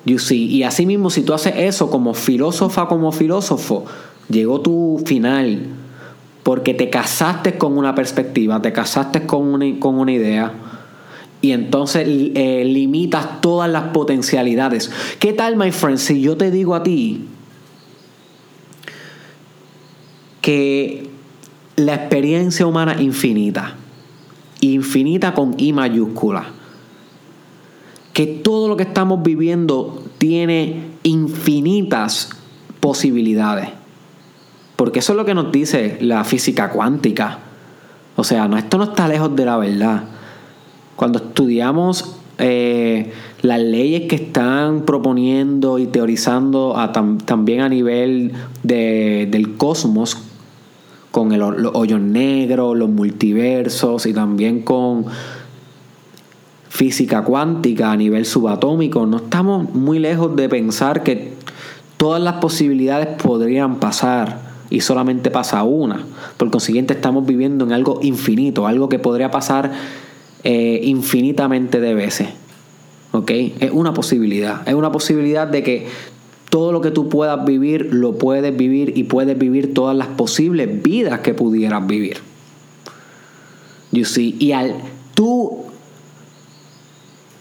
You 0.06 0.20
see? 0.20 0.46
Y 0.46 0.64
asimismo, 0.64 1.10
si 1.10 1.24
tú 1.24 1.34
haces 1.34 1.54
eso 1.58 1.90
como 1.90 2.14
filósofa, 2.14 2.88
como 2.88 3.12
filósofo, 3.12 3.86
llegó 4.30 4.62
tu 4.62 5.02
final 5.06 5.68
porque 6.44 6.74
te 6.74 6.90
casaste 6.90 7.58
con 7.58 7.78
una 7.78 7.96
perspectiva, 7.96 8.62
te 8.62 8.74
casaste 8.74 9.26
con 9.26 9.48
una, 9.48 9.80
con 9.80 9.96
una 9.96 10.12
idea 10.12 10.54
y 11.44 11.52
entonces 11.52 12.08
eh, 12.08 12.64
limitas 12.66 13.42
todas 13.42 13.70
las 13.70 13.90
potencialidades. 13.90 14.92
¿Qué 15.20 15.34
tal, 15.34 15.58
my 15.58 15.72
friend, 15.72 15.98
si 15.98 16.22
yo 16.22 16.38
te 16.38 16.52
digo 16.52 16.74
a 16.74 16.84
ti 16.84 17.28
que 20.40 21.03
la 21.76 21.96
experiencia 21.96 22.66
humana 22.66 23.02
infinita. 23.02 23.76
Infinita 24.62 25.34
con 25.34 25.56
I 25.58 25.74
mayúscula. 25.74 26.46
Que 28.14 28.28
todo 28.28 28.68
lo 28.68 28.78
que 28.78 28.84
estamos 28.84 29.24
viviendo 29.24 30.04
tiene 30.18 30.84
infinitas 31.04 32.30
posibilidades. 32.80 33.70
Porque 34.76 35.00
eso 35.00 35.14
es 35.14 35.18
lo 35.18 35.26
que 35.26 35.34
nos 35.34 35.52
dice 35.52 35.98
la 36.02 36.24
física 36.24 36.70
cuántica. 36.70 37.40
O 38.16 38.24
sea, 38.24 38.46
esto 38.58 38.78
no 38.78 38.84
está 38.84 39.08
lejos 39.08 39.36
de 39.36 39.46
la 39.46 39.58
verdad. 39.58 40.04
Cuando 40.96 41.18
estudiamos 41.20 42.18
eh, 42.38 43.12
las 43.42 43.60
leyes 43.60 44.08
que 44.08 44.16
están 44.16 44.82
proponiendo 44.82 45.80
y 45.80 45.88
teorizando 45.88 46.76
también 47.26 47.62
a 47.62 47.70
nivel 47.70 48.34
del 48.64 49.56
cosmos, 49.58 50.18
con 51.14 51.32
el, 51.32 51.42
los 51.42 51.76
hoyos 51.76 52.02
negros, 52.02 52.76
los 52.76 52.90
multiversos 52.90 54.08
y 54.08 54.14
también 54.16 54.64
con 54.64 55.06
física 56.70 57.24
cuántica 57.24 57.92
a 57.92 57.96
nivel 57.96 58.26
subatómico, 58.26 59.06
no 59.06 59.18
estamos 59.18 59.76
muy 59.76 60.00
lejos 60.00 60.36
de 60.36 60.50
pensar 60.50 61.04
que 61.04 61.34
todas 61.98 62.20
las 62.20 62.38
posibilidades 62.38 63.10
podrían 63.22 63.76
pasar 63.76 64.40
y 64.72 64.82
solamente 64.82 65.30
pasa 65.30 65.62
una. 65.62 66.04
Por 66.38 66.50
consiguiente 66.50 66.96
estamos 66.96 67.28
viviendo 67.28 67.64
en 67.64 67.74
algo 67.74 68.00
infinito, 68.02 68.66
algo 68.66 68.90
que 68.90 68.98
podría 68.98 69.30
pasar 69.30 69.72
eh, 70.44 70.80
infinitamente 70.82 71.80
de 71.80 71.94
veces. 71.94 72.30
¿Ok? 73.12 73.30
Es 73.60 73.70
una 73.72 73.94
posibilidad. 73.94 74.68
Es 74.68 74.74
una 74.74 74.92
posibilidad 74.92 75.48
de 75.48 75.62
que 75.62 75.88
todo 76.54 76.72
lo 76.72 76.82
que 76.82 76.92
tú 76.92 77.10
puedas 77.10 77.44
vivir, 77.46 77.90
lo 77.96 78.20
puedes 78.20 78.56
vivir 78.56 78.96
y 78.96 79.06
puedes 79.06 79.36
vivir 79.40 79.74
todas 79.74 79.98
las 79.98 80.10
posibles 80.10 80.84
vidas 80.84 81.22
que 81.22 81.34
pudieras 81.34 81.88
vivir. 81.88 82.18
You 83.92 84.06
see? 84.06 84.36
Y 84.38 84.52
al 84.52 84.76
tú 85.16 85.64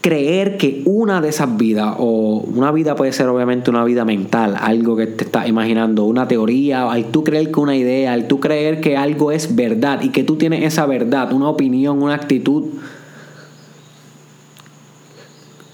creer 0.01 0.57
que 0.57 0.81
una 0.85 1.21
de 1.21 1.29
esas 1.29 1.55
vidas, 1.57 1.93
o 1.99 2.39
una 2.39 2.71
vida 2.71 2.95
puede 2.95 3.13
ser 3.13 3.27
obviamente 3.27 3.69
una 3.69 3.83
vida 3.83 4.03
mental, 4.03 4.57
algo 4.59 4.95
que 4.95 5.05
te 5.05 5.25
estás 5.25 5.47
imaginando, 5.47 6.05
una 6.05 6.27
teoría, 6.27 6.89
al 6.89 7.11
tú 7.11 7.23
creer 7.23 7.51
que 7.51 7.59
una 7.59 7.75
idea, 7.75 8.13
al 8.13 8.27
tú 8.27 8.39
creer 8.39 8.81
que 8.81 8.97
algo 8.97 9.31
es 9.31 9.55
verdad 9.55 10.01
y 10.01 10.09
que 10.09 10.23
tú 10.23 10.37
tienes 10.37 10.63
esa 10.63 10.87
verdad, 10.87 11.33
una 11.33 11.49
opinión, 11.49 12.01
una 12.01 12.15
actitud, 12.15 12.63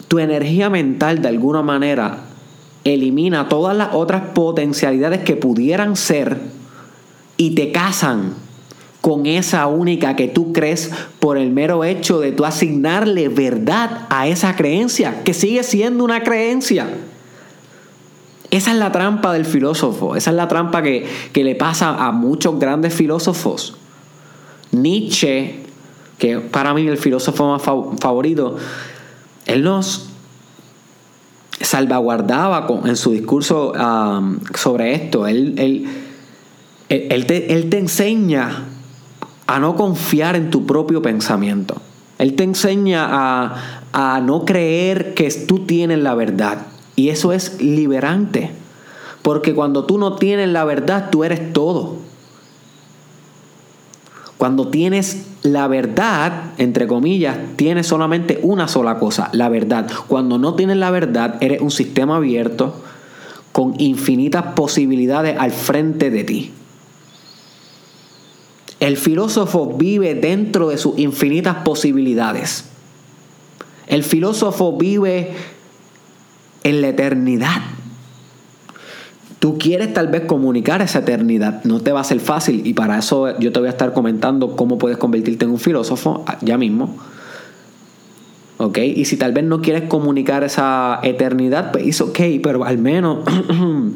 tu 0.09 0.19
energía 0.19 0.69
mental 0.69 1.21
de 1.21 1.29
alguna 1.29 1.61
manera 1.61 2.25
elimina 2.83 3.49
todas 3.49 3.75
las 3.75 3.93
otras 3.93 4.29
potencialidades 4.33 5.21
que 5.21 5.35
pudieran 5.35 5.95
ser 5.95 6.39
y 7.37 7.55
te 7.55 7.71
casan 7.71 8.33
con 9.01 9.25
esa 9.25 9.67
única 9.67 10.15
que 10.15 10.27
tú 10.27 10.51
crees 10.51 10.91
por 11.19 11.37
el 11.37 11.51
mero 11.51 11.83
hecho 11.83 12.19
de 12.19 12.31
tú 12.31 12.45
asignarle 12.45 13.29
verdad 13.29 14.07
a 14.09 14.27
esa 14.27 14.55
creencia, 14.55 15.23
que 15.23 15.33
sigue 15.33 15.63
siendo 15.63 16.03
una 16.03 16.23
creencia. 16.23 16.89
Esa 18.51 18.71
es 18.71 18.77
la 18.77 18.91
trampa 18.91 19.31
del 19.31 19.45
filósofo, 19.45 20.15
esa 20.15 20.31
es 20.31 20.35
la 20.35 20.47
trampa 20.47 20.81
que, 20.81 21.07
que 21.31 21.43
le 21.43 21.55
pasa 21.55 22.05
a 22.05 22.11
muchos 22.11 22.59
grandes 22.59 22.93
filósofos. 22.93 23.77
Nietzsche, 24.71 25.59
que 26.17 26.39
para 26.39 26.73
mí 26.73 26.85
el 26.85 26.97
filósofo 26.97 27.51
más 27.51 27.61
favorito, 27.61 28.57
él 29.45 29.63
nos 29.63 30.08
salvaguardaba 31.61 32.67
en 32.85 32.95
su 32.95 33.11
discurso 33.11 33.73
sobre 34.55 34.93
esto. 34.93 35.27
Él, 35.27 35.87
él, 36.89 37.25
te, 37.25 37.77
enseña 37.77 38.65
a 39.47 39.59
no 39.59 39.75
confiar 39.75 40.35
en 40.35 40.49
tu 40.49 40.65
propio 40.65 41.01
pensamiento. 41.01 41.75
Él 42.17 42.35
te 42.35 42.43
enseña 42.43 43.07
a, 43.09 43.83
a 43.93 44.21
no 44.21 44.45
creer 44.45 45.13
que 45.13 45.29
tú 45.31 45.65
tienes 45.65 45.99
la 45.99 46.15
verdad. 46.15 46.67
Y 46.95 47.09
eso 47.09 47.33
es 47.33 47.61
liberante. 47.61 48.51
Porque 49.21 49.53
cuando 49.53 49.85
tú 49.85 49.97
no 49.97 50.15
tienes 50.15 50.49
la 50.49 50.65
verdad, 50.65 51.09
tú 51.09 51.23
eres 51.23 51.53
todo. 51.53 52.08
Cuando 54.39 54.69
tienes 54.69 55.25
la 55.43 55.67
verdad, 55.67 56.53
entre 56.57 56.87
comillas, 56.87 57.37
tienes 57.57 57.87
solamente 57.87 58.39
una 58.41 58.69
sola 58.69 58.97
cosa, 58.97 59.27
la 59.33 59.49
verdad. 59.49 59.91
Cuando 60.07 60.37
no 60.37 60.55
tienes 60.55 60.77
la 60.77 60.91
verdad, 60.91 61.35
eres 61.41 61.59
un 61.59 61.71
sistema 61.71 62.15
abierto 62.15 62.73
con 63.51 63.73
infinitas 63.79 64.53
posibilidades 64.53 65.37
al 65.37 65.51
frente 65.51 66.09
de 66.09 66.23
ti. 66.23 66.53
El 68.79 68.95
filósofo 68.95 69.75
vive 69.77 70.15
dentro 70.15 70.69
de 70.69 70.77
sus 70.77 70.97
infinitas 70.97 71.57
posibilidades. 71.65 72.63
El 73.87 74.05
filósofo 74.05 74.77
vive 74.77 75.33
en 76.63 76.79
la 76.79 76.87
eternidad. 76.87 77.61
Tú 79.39 79.57
quieres 79.57 79.93
tal 79.93 80.09
vez 80.09 80.23
comunicar 80.25 80.81
esa 80.81 80.99
eternidad, 80.99 81.63
no 81.63 81.79
te 81.79 81.93
va 81.93 82.01
a 82.01 82.03
ser 82.03 82.19
fácil 82.19 82.67
y 82.67 82.73
para 82.73 82.99
eso 82.99 83.39
yo 83.39 83.53
te 83.53 83.59
voy 83.59 83.67
a 83.67 83.71
estar 83.71 83.93
comentando 83.93 84.57
cómo 84.57 84.77
puedes 84.77 84.97
convertirte 84.97 85.45
en 85.45 85.51
un 85.51 85.59
filósofo 85.59 86.25
ah, 86.27 86.37
ya 86.41 86.57
mismo. 86.57 86.97
¿Ok? 88.57 88.77
Y 88.79 89.05
si 89.05 89.15
tal 89.15 89.31
vez 89.31 89.45
no 89.45 89.61
quieres 89.61 89.83
comunicar 89.83 90.43
esa 90.43 90.99
eternidad, 91.03 91.71
pues 91.71 91.87
es 91.87 92.01
ok, 92.01 92.19
pero 92.43 92.65
al 92.65 92.77
menos, 92.77 93.19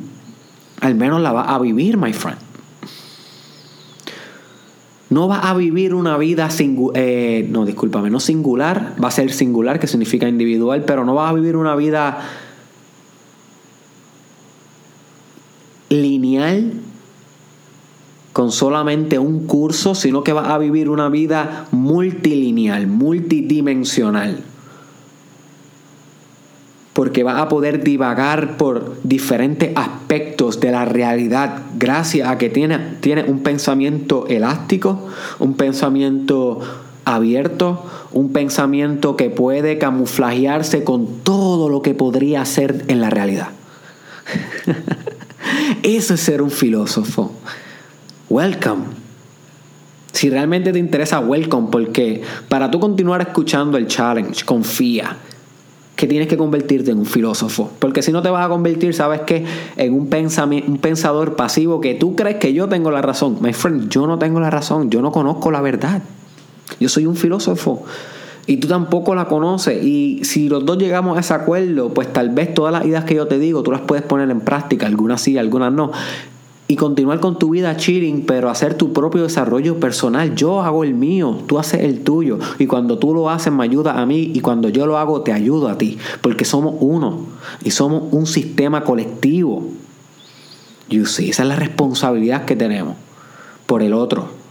al 0.80 0.96
menos 0.96 1.20
la 1.22 1.34
vas 1.34 1.50
a 1.50 1.60
vivir, 1.60 1.98
my 1.98 2.14
friend. 2.14 2.40
No 5.10 5.28
vas 5.28 5.44
a 5.44 5.54
vivir 5.54 5.94
una 5.94 6.18
vida 6.18 6.50
singular, 6.50 7.04
eh, 7.04 7.46
no, 7.52 7.66
discúlpame, 7.66 8.10
no 8.10 8.22
singular, 8.22 8.96
va 9.04 9.10
a 9.10 9.12
ser 9.12 9.34
singular, 9.34 9.78
que 9.78 9.88
significa 9.88 10.30
individual, 10.30 10.86
pero 10.88 11.04
no 11.04 11.14
vas 11.14 11.30
a 11.30 11.34
vivir 11.34 11.58
una 11.58 11.76
vida 11.76 12.20
lineal 15.94 16.74
con 18.34 18.52
solamente 18.52 19.20
un 19.20 19.46
curso, 19.46 19.94
sino 19.94 20.24
que 20.24 20.34
vas 20.34 20.50
a 20.50 20.58
vivir 20.58 20.90
una 20.90 21.08
vida 21.08 21.68
multilineal, 21.72 22.88
multidimensional. 22.88 24.40
Porque 26.94 27.24
vas 27.24 27.40
a 27.40 27.48
poder 27.48 27.84
divagar 27.84 28.58
por 28.58 28.98
diferentes 29.04 29.72
aspectos 29.76 30.60
de 30.60 30.72
la 30.72 30.86
realidad 30.86 31.62
gracias 31.78 32.28
a 32.28 32.38
que 32.38 32.50
tiene 32.50 33.24
un 33.28 33.40
pensamiento 33.42 34.28
elástico, 34.28 35.08
un 35.40 35.54
pensamiento 35.56 36.60
abierto, 37.06 37.86
un 38.12 38.32
pensamiento 38.32 39.16
que 39.16 39.30
puede 39.30 39.78
camuflajearse 39.78 40.84
con 40.84 41.20
todo 41.24 41.70
lo 41.70 41.82
que 41.82 41.94
podría 41.94 42.46
ser 42.46 42.86
en 42.88 43.02
la 43.02 43.10
realidad. 43.10 43.50
Eso 45.82 46.14
es 46.14 46.20
ser 46.20 46.42
un 46.42 46.52
filósofo. 46.52 47.34
Welcome. 48.30 48.84
Si 50.12 50.30
realmente 50.30 50.72
te 50.72 50.80
interesa, 50.80 51.20
welcome, 51.20 51.70
porque 51.72 52.22
para 52.48 52.70
tú 52.70 52.80
continuar 52.80 53.22
escuchando 53.22 53.78
el 53.78 53.88
challenge, 53.88 54.46
confía 54.46 55.18
que 55.96 56.08
tienes 56.08 56.28
que 56.28 56.38
convertirte 56.38 56.92
en 56.92 57.00
un 57.00 57.06
filósofo. 57.06 57.72
Porque 57.80 58.02
si 58.02 58.12
no 58.12 58.22
te 58.22 58.30
vas 58.30 58.46
a 58.46 58.50
convertir, 58.50 58.94
¿sabes 58.94 59.22
qué? 59.22 59.46
En 59.76 59.94
un, 59.94 60.10
un 60.68 60.78
pensador 60.78 61.36
pasivo 61.36 61.82
que 61.82 61.94
tú 61.96 62.16
crees 62.16 62.38
que 62.38 62.54
yo 62.54 62.68
tengo 62.68 62.92
la 62.92 63.02
razón. 63.02 63.38
My 63.42 63.54
friend, 63.54 63.90
yo 63.90 64.08
no 64.08 64.20
tengo 64.20 64.40
la 64.40 64.50
razón. 64.50 64.90
Yo 64.90 65.02
no 65.02 65.12
conozco 65.12 65.52
la 65.52 65.62
verdad. 65.62 66.02
Yo 66.80 66.90
soy 66.90 67.06
un 67.06 67.16
filósofo. 67.16 67.84
Y 68.46 68.58
tú 68.58 68.68
tampoco 68.68 69.16
la 69.16 69.26
conoces. 69.26 69.84
Y 69.84 70.22
si 70.24 70.50
los 70.50 70.66
dos 70.66 70.78
llegamos 70.78 71.18
a 71.18 71.22
ese 71.22 71.34
acuerdo, 71.34 71.94
pues 71.94 72.12
tal 72.12 72.30
vez 72.30 72.54
todas 72.54 72.74
las 72.74 72.86
ideas 72.86 73.06
que 73.06 73.16
yo 73.16 73.28
te 73.28 73.40
digo, 73.40 73.64
tú 73.64 73.72
las 73.72 73.82
puedes 73.82 74.04
poner 74.04 74.30
en 74.30 74.42
práctica. 74.42 74.86
Algunas 74.86 75.22
sí, 75.22 75.38
algunas 75.38 75.72
no 75.72 75.92
y 76.68 76.76
continuar 76.76 77.20
con 77.20 77.38
tu 77.38 77.50
vida 77.50 77.76
chilling, 77.76 78.26
pero 78.26 78.50
hacer 78.50 78.76
tu 78.76 78.94
propio 78.94 79.24
desarrollo 79.24 79.80
personal. 79.80 80.34
Yo 80.34 80.62
hago 80.62 80.84
el 80.84 80.94
mío, 80.94 81.40
tú 81.46 81.60
haces 81.60 81.82
el 81.82 82.04
tuyo. 82.04 82.40
Y 82.58 82.68
cuando 82.68 82.98
tú 82.98 83.14
lo 83.14 83.30
haces 83.30 83.52
me 83.52 83.64
ayuda 83.64 84.02
a 84.02 84.06
mí 84.06 84.32
y 84.34 84.40
cuando 84.40 84.70
yo 84.70 84.88
lo 84.88 84.98
hago 84.98 85.22
te 85.22 85.34
ayudo 85.34 85.68
a 85.68 85.78
ti. 85.78 85.98
Porque 86.22 86.46
somos 86.46 86.76
uno 86.80 87.28
y 87.64 87.72
somos 87.72 88.04
un 88.12 88.26
sistema 88.26 88.84
colectivo. 88.84 89.68
You 90.90 91.06
see, 91.06 91.30
esa 91.30 91.44
es 91.44 91.50
la 91.50 91.58
responsabilidad 91.58 92.46
que 92.46 92.56
tenemos 92.56 92.96
por 93.66 93.84
el 93.84 93.94
otro. 93.94 94.43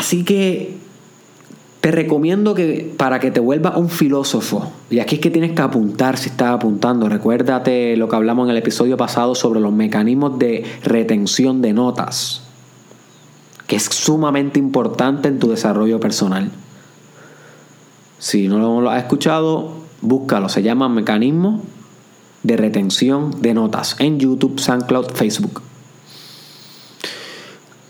Así 0.00 0.24
que 0.24 0.78
te 1.82 1.90
recomiendo 1.90 2.54
que 2.54 2.90
para 2.96 3.20
que 3.20 3.30
te 3.30 3.38
vuelvas 3.38 3.76
un 3.76 3.90
filósofo, 3.90 4.72
y 4.88 4.98
aquí 4.98 5.16
es 5.16 5.20
que 5.20 5.28
tienes 5.28 5.52
que 5.52 5.60
apuntar 5.60 6.16
si 6.16 6.30
estás 6.30 6.54
apuntando, 6.54 7.06
recuérdate 7.10 7.98
lo 7.98 8.08
que 8.08 8.16
hablamos 8.16 8.46
en 8.46 8.52
el 8.52 8.56
episodio 8.56 8.96
pasado 8.96 9.34
sobre 9.34 9.60
los 9.60 9.74
mecanismos 9.74 10.38
de 10.38 10.64
retención 10.82 11.60
de 11.60 11.74
notas, 11.74 12.44
que 13.66 13.76
es 13.76 13.84
sumamente 13.84 14.58
importante 14.58 15.28
en 15.28 15.38
tu 15.38 15.50
desarrollo 15.50 16.00
personal. 16.00 16.50
Si 18.18 18.48
no 18.48 18.80
lo 18.80 18.88
has 18.88 19.02
escuchado, 19.02 19.74
búscalo, 20.00 20.48
se 20.48 20.62
llama 20.62 20.88
mecanismo 20.88 21.60
de 22.42 22.56
retención 22.56 23.42
de 23.42 23.52
notas 23.52 23.96
en 23.98 24.18
YouTube, 24.18 24.58
SoundCloud, 24.58 25.10
Facebook. 25.10 25.60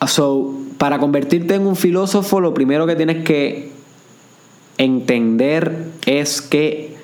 So, 0.08 0.60
para 0.80 0.98
convertirte 0.98 1.56
en 1.56 1.66
un 1.66 1.76
filósofo, 1.76 2.40
lo 2.40 2.54
primero 2.54 2.86
que 2.86 2.96
tienes 2.96 3.22
que 3.22 3.70
entender 4.78 5.88
es 6.06 6.40
que 6.40 6.96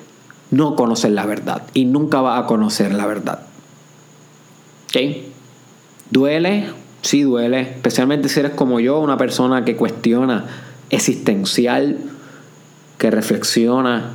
no 0.49 0.75
conoces 0.75 1.11
la 1.11 1.27
verdad 1.27 1.61
y 1.75 1.85
nunca 1.85 2.19
vas 2.21 2.43
a 2.43 2.47
conocer 2.47 2.91
la 2.91 3.05
verdad. 3.05 3.41
¿Ok? 4.85 5.17
¿Duele? 6.09 6.71
Sí 7.03 7.21
duele, 7.21 7.61
especialmente 7.61 8.29
si 8.29 8.39
eres 8.39 8.53
como 8.53 8.79
yo, 8.79 8.99
una 8.99 9.15
persona 9.15 9.63
que 9.63 9.75
cuestiona 9.75 10.45
existencial, 10.89 11.99
que 12.97 13.11
reflexiona 13.11 14.09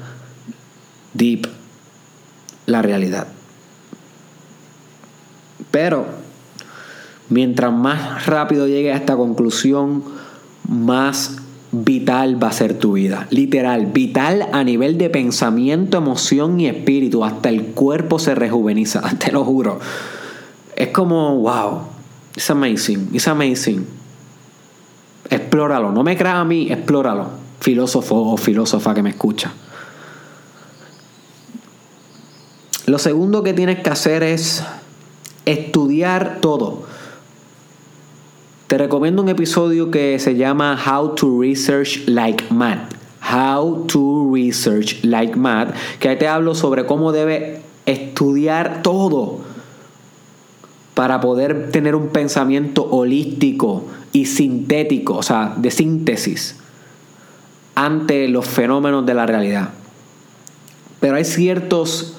deep 1.15 1.47
la 2.67 2.83
realidad. 2.83 3.29
Pero 5.71 6.22
mientras 7.33 7.73
más 7.73 8.27
rápido 8.27 8.67
llegue 8.67 8.93
a 8.93 8.97
esta 8.97 9.17
conclusión, 9.17 10.05
más 10.69 11.39
vital 11.73 12.43
va 12.43 12.49
a 12.49 12.53
ser 12.53 12.79
tu 12.79 12.93
vida. 12.93 13.27
Literal, 13.31 13.87
vital 13.87 14.49
a 14.53 14.63
nivel 14.63 14.99
de 14.99 15.11
pensamiento, 15.11 15.97
emoción 15.97 16.61
y 16.61 16.69
espíritu. 16.69 17.25
Hasta 17.25 17.49
el 17.49 17.67
cuerpo 17.69 18.19
se 18.19 18.35
rejuveniza, 18.35 19.01
te 19.19 19.33
lo 19.33 19.45
juro. 19.45 19.81
Es 20.77 20.89
como, 20.89 21.37
wow, 21.39 21.83
it's 22.37 22.51
amazing, 22.51 23.09
it's 23.13 23.27
amazing. 23.27 23.87
Explóralo, 25.31 25.93
no 25.93 26.03
me 26.03 26.17
creas 26.17 26.37
a 26.37 26.45
mí, 26.45 26.71
explóralo. 26.71 27.43
Filósofo 27.61 28.17
o 28.17 28.37
filósofa 28.37 28.93
que 28.93 29.03
me 29.03 29.11
escucha. 29.11 29.53
Lo 32.87 32.99
segundo 32.99 33.43
que 33.43 33.55
tienes 33.55 33.79
que 33.79 33.91
hacer 33.91 34.23
es 34.25 34.63
estudiar 35.47 36.39
todo. 36.41 36.92
Te 38.73 38.79
recomiendo 38.79 39.21
un 39.21 39.29
episodio 39.29 39.91
que 39.91 40.19
se 40.19 40.35
llama 40.35 40.81
How 40.83 41.15
to 41.15 41.43
Research 41.43 42.05
Like 42.07 42.45
Mad. 42.49 42.79
How 43.21 43.85
to 43.87 44.31
Research 44.33 45.05
Like 45.05 45.37
Mad, 45.37 45.75
que 46.01 46.09
ahí 46.09 46.17
te 46.17 46.27
hablo 46.27 46.55
sobre 46.55 46.87
cómo 46.87 47.13
debe 47.13 47.61
estudiar 47.85 48.81
todo 48.83 49.41
para 50.95 51.21
poder 51.21 51.71
tener 51.71 51.95
un 51.95 52.09
pensamiento 52.09 52.85
holístico 52.85 53.85
y 54.11 54.25
sintético, 54.25 55.17
o 55.17 55.23
sea, 55.23 55.53
de 55.55 55.71
síntesis 55.71 56.57
ante 57.75 58.27
los 58.27 58.47
fenómenos 58.47 59.05
de 59.05 59.13
la 59.13 59.27
realidad. 59.27 59.69
Pero 60.99 61.17
hay 61.17 61.27
ciertos 61.27 62.17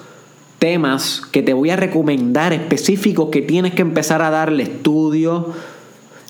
temas 0.60 1.20
que 1.32 1.42
te 1.42 1.52
voy 1.52 1.70
a 1.70 1.76
recomendar 1.76 2.52
específicos 2.52 3.30
que 3.30 3.42
tienes 3.42 3.74
que 3.74 3.82
empezar 3.82 4.22
a 4.22 4.30
darle 4.30 4.62
estudio, 4.62 5.52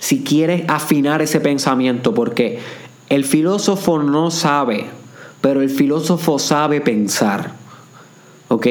si 0.04 0.22
quieres 0.22 0.64
afinar 0.68 1.22
ese 1.22 1.40
pensamiento, 1.40 2.12
porque 2.12 2.58
el 3.08 3.24
filósofo 3.24 4.02
no 4.02 4.30
sabe, 4.30 4.84
pero 5.40 5.62
el 5.62 5.70
filósofo 5.70 6.38
sabe 6.38 6.82
pensar. 6.82 7.52
¿Ok? 8.48 8.66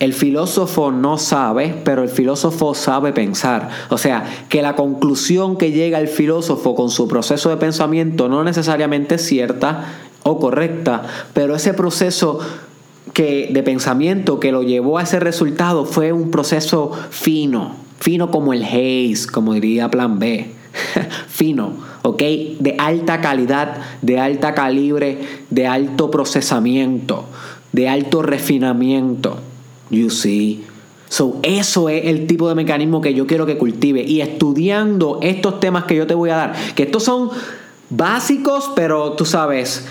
El 0.00 0.12
filósofo 0.12 0.90
no 0.90 1.18
sabe, 1.18 1.80
pero 1.84 2.02
el 2.02 2.08
filósofo 2.08 2.74
sabe 2.74 3.12
pensar. 3.12 3.70
O 3.90 3.96
sea, 3.96 4.24
que 4.48 4.60
la 4.60 4.74
conclusión 4.74 5.56
que 5.56 5.70
llega 5.70 6.00
el 6.00 6.08
filósofo 6.08 6.74
con 6.74 6.90
su 6.90 7.06
proceso 7.06 7.48
de 7.50 7.56
pensamiento 7.56 8.28
no 8.28 8.42
necesariamente 8.42 9.14
es 9.14 9.24
cierta 9.24 9.84
o 10.24 10.40
correcta, 10.40 11.02
pero 11.32 11.54
ese 11.54 11.74
proceso 11.74 12.40
que, 13.12 13.50
de 13.52 13.62
pensamiento 13.62 14.40
que 14.40 14.50
lo 14.50 14.64
llevó 14.64 14.98
a 14.98 15.04
ese 15.04 15.20
resultado 15.20 15.84
fue 15.84 16.12
un 16.12 16.32
proceso 16.32 16.90
fino, 17.10 17.83
fino 17.98 18.30
como 18.30 18.52
el 18.52 18.64
Haze, 18.64 19.26
como 19.32 19.54
diría 19.54 19.90
Plan 19.90 20.18
B. 20.18 20.54
fino, 21.28 21.72
¿ok? 22.02 22.22
De 22.58 22.76
alta 22.78 23.20
calidad, 23.20 23.76
de 24.02 24.18
alta 24.18 24.54
calibre, 24.54 25.18
de 25.50 25.66
alto 25.66 26.10
procesamiento, 26.10 27.26
de 27.72 27.88
alto 27.88 28.22
refinamiento. 28.22 29.38
You 29.90 30.10
see. 30.10 30.64
So, 31.08 31.38
eso 31.42 31.88
es 31.88 32.06
el 32.06 32.26
tipo 32.26 32.48
de 32.48 32.54
mecanismo 32.54 33.00
que 33.00 33.14
yo 33.14 33.26
quiero 33.26 33.46
que 33.46 33.56
cultive. 33.56 34.02
Y 34.02 34.20
estudiando 34.20 35.20
estos 35.22 35.60
temas 35.60 35.84
que 35.84 35.94
yo 35.94 36.06
te 36.06 36.14
voy 36.14 36.30
a 36.30 36.36
dar, 36.36 36.54
que 36.74 36.84
estos 36.84 37.04
son 37.04 37.30
básicos, 37.90 38.72
pero 38.74 39.12
tú 39.12 39.24
sabes, 39.24 39.86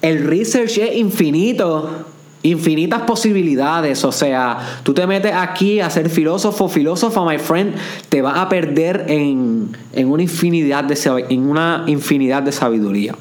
el 0.00 0.24
research 0.24 0.78
es 0.78 0.96
infinito 0.96 2.06
infinitas 2.42 3.02
posibilidades. 3.02 4.04
O 4.04 4.12
sea, 4.12 4.80
tú 4.82 4.94
te 4.94 5.06
metes 5.06 5.32
aquí 5.34 5.80
a 5.80 5.90
ser 5.90 6.10
filósofo, 6.10 6.68
filósofa, 6.68 7.24
my 7.24 7.38
friend, 7.38 7.74
te 8.08 8.22
vas 8.22 8.38
a 8.38 8.48
perder 8.48 9.06
en, 9.08 9.74
una, 9.94 10.22
infinidad 10.22 10.84
de, 10.84 11.26
en 11.28 11.48
una 11.48 11.84
infinidad 11.86 12.42
de 12.42 12.52
sabiduría. 12.52 13.14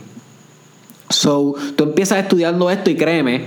So, 1.09 1.55
tú 1.75 1.83
empiezas 1.83 2.19
estudiando 2.19 2.69
esto 2.69 2.89
y 2.89 2.95
créeme, 2.95 3.45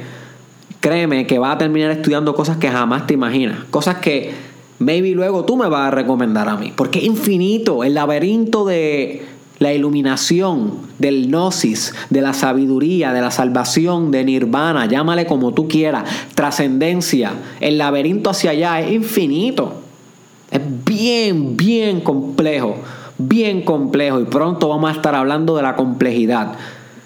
créeme 0.81 1.27
que 1.27 1.39
vas 1.39 1.55
a 1.55 1.59
terminar 1.59 1.91
estudiando 1.91 2.35
cosas 2.35 2.59
que 2.59 2.69
jamás 2.69 3.07
te 3.07 3.15
imaginas. 3.15 3.65
Cosas 3.71 3.97
que 3.97 4.33
maybe 4.79 5.11
luego 5.11 5.45
tú 5.45 5.57
me 5.57 5.69
vas 5.69 5.89
a 5.89 5.91
recomendar 5.91 6.49
a 6.49 6.57
mí. 6.57 6.73
Porque 6.77 6.99
es 6.99 7.07
infinito, 7.07 7.85
el 7.85 7.95
laberinto 7.95 8.67
de 8.67 9.25
la 9.59 9.73
iluminación 9.73 10.73
del 10.99 11.29
gnosis, 11.29 11.95
de 12.11 12.21
la 12.21 12.35
sabiduría, 12.35 13.13
de 13.13 13.21
la 13.21 13.31
salvación, 13.31 14.11
de 14.11 14.25
nirvana, 14.25 14.87
llámale 14.87 15.27
como 15.27 15.55
tú 15.55 15.69
quieras, 15.69 16.05
trascendencia, 16.35 17.33
el 17.61 17.79
laberinto 17.79 18.31
hacia 18.31 18.51
allá 18.51 18.81
es 18.81 18.93
infinito. 18.93 19.81
Es 20.51 20.61
bien, 20.85 21.57
bien 21.57 22.01
complejo, 22.01 22.77
bien 23.19 23.63
complejo 23.63 24.21
y 24.21 24.25
pronto 24.25 24.69
vamos 24.69 24.91
a 24.91 24.93
estar 24.93 25.15
hablando 25.15 25.57
de 25.57 25.63
la 25.63 25.75
complejidad. 25.75 26.53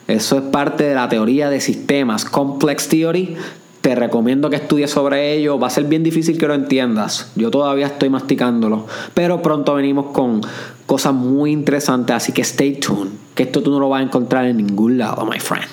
Eso 0.07 0.37
es 0.39 0.43
parte 0.43 0.85
de 0.85 0.95
la 0.95 1.09
teoría 1.09 1.51
de 1.51 1.61
sistemas, 1.61 2.25
Complex 2.25 2.89
Theory. 2.89 3.37
Te 3.83 3.95
recomiendo 3.95 4.51
que 4.51 4.57
estudies 4.57 4.91
sobre 4.91 5.35
ello. 5.35 5.59
Va 5.59 5.69
a 5.69 5.71
ser 5.71 5.85
bien 5.85 6.03
difícil 6.03 6.37
que 6.37 6.47
lo 6.47 6.55
entiendas. 6.55 7.31
Yo 7.37 7.51
todavía 7.51 7.87
estoy 7.87 8.09
masticándolo. 8.09 8.87
Pero 9.15 9.41
pronto 9.41 9.75
venimos 9.75 10.07
con, 10.07 10.41
cosas 10.89 11.13
muy 11.13 11.53
interesantes, 11.53 12.17
así 12.17 12.33
que 12.33 12.41
stay 12.41 12.81
tuned, 12.81 13.11
que 13.35 13.43
esto 13.43 13.63
tú 13.63 13.71
no 13.71 13.79
lo 13.79 13.91
vas 13.91 14.01
a 14.01 14.05
encontrar 14.05 14.47
en 14.47 14.57
ningún 14.57 14.97
lado, 14.97 15.27
my 15.27 15.39
friend. 15.39 15.69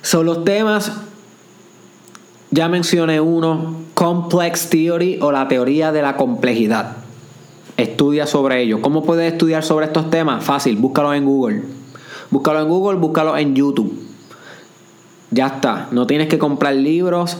Son 0.00 0.24
los 0.24 0.42
temas, 0.42 0.92
ya 2.50 2.70
mencioné 2.70 3.20
uno, 3.20 3.82
Complex 3.92 4.70
Theory 4.70 5.18
o 5.20 5.30
la 5.30 5.46
teoría 5.46 5.92
de 5.92 6.00
la 6.00 6.16
complejidad. 6.16 6.96
Estudia 7.76 8.26
sobre 8.26 8.62
ello. 8.62 8.80
¿Cómo 8.80 9.02
puedes 9.02 9.30
estudiar 9.30 9.62
sobre 9.62 9.84
estos 9.84 10.08
temas? 10.08 10.42
Fácil, 10.42 10.78
búscalo 10.78 11.12
en 11.12 11.26
Google. 11.26 11.64
Búscalo 12.30 12.62
en 12.62 12.68
Google, 12.70 12.98
búscalo 12.98 13.36
en 13.36 13.54
YouTube. 13.54 13.92
Ya 15.32 15.48
está, 15.48 15.88
no 15.90 16.06
tienes 16.06 16.28
que 16.28 16.38
comprar 16.38 16.76
libros 16.76 17.36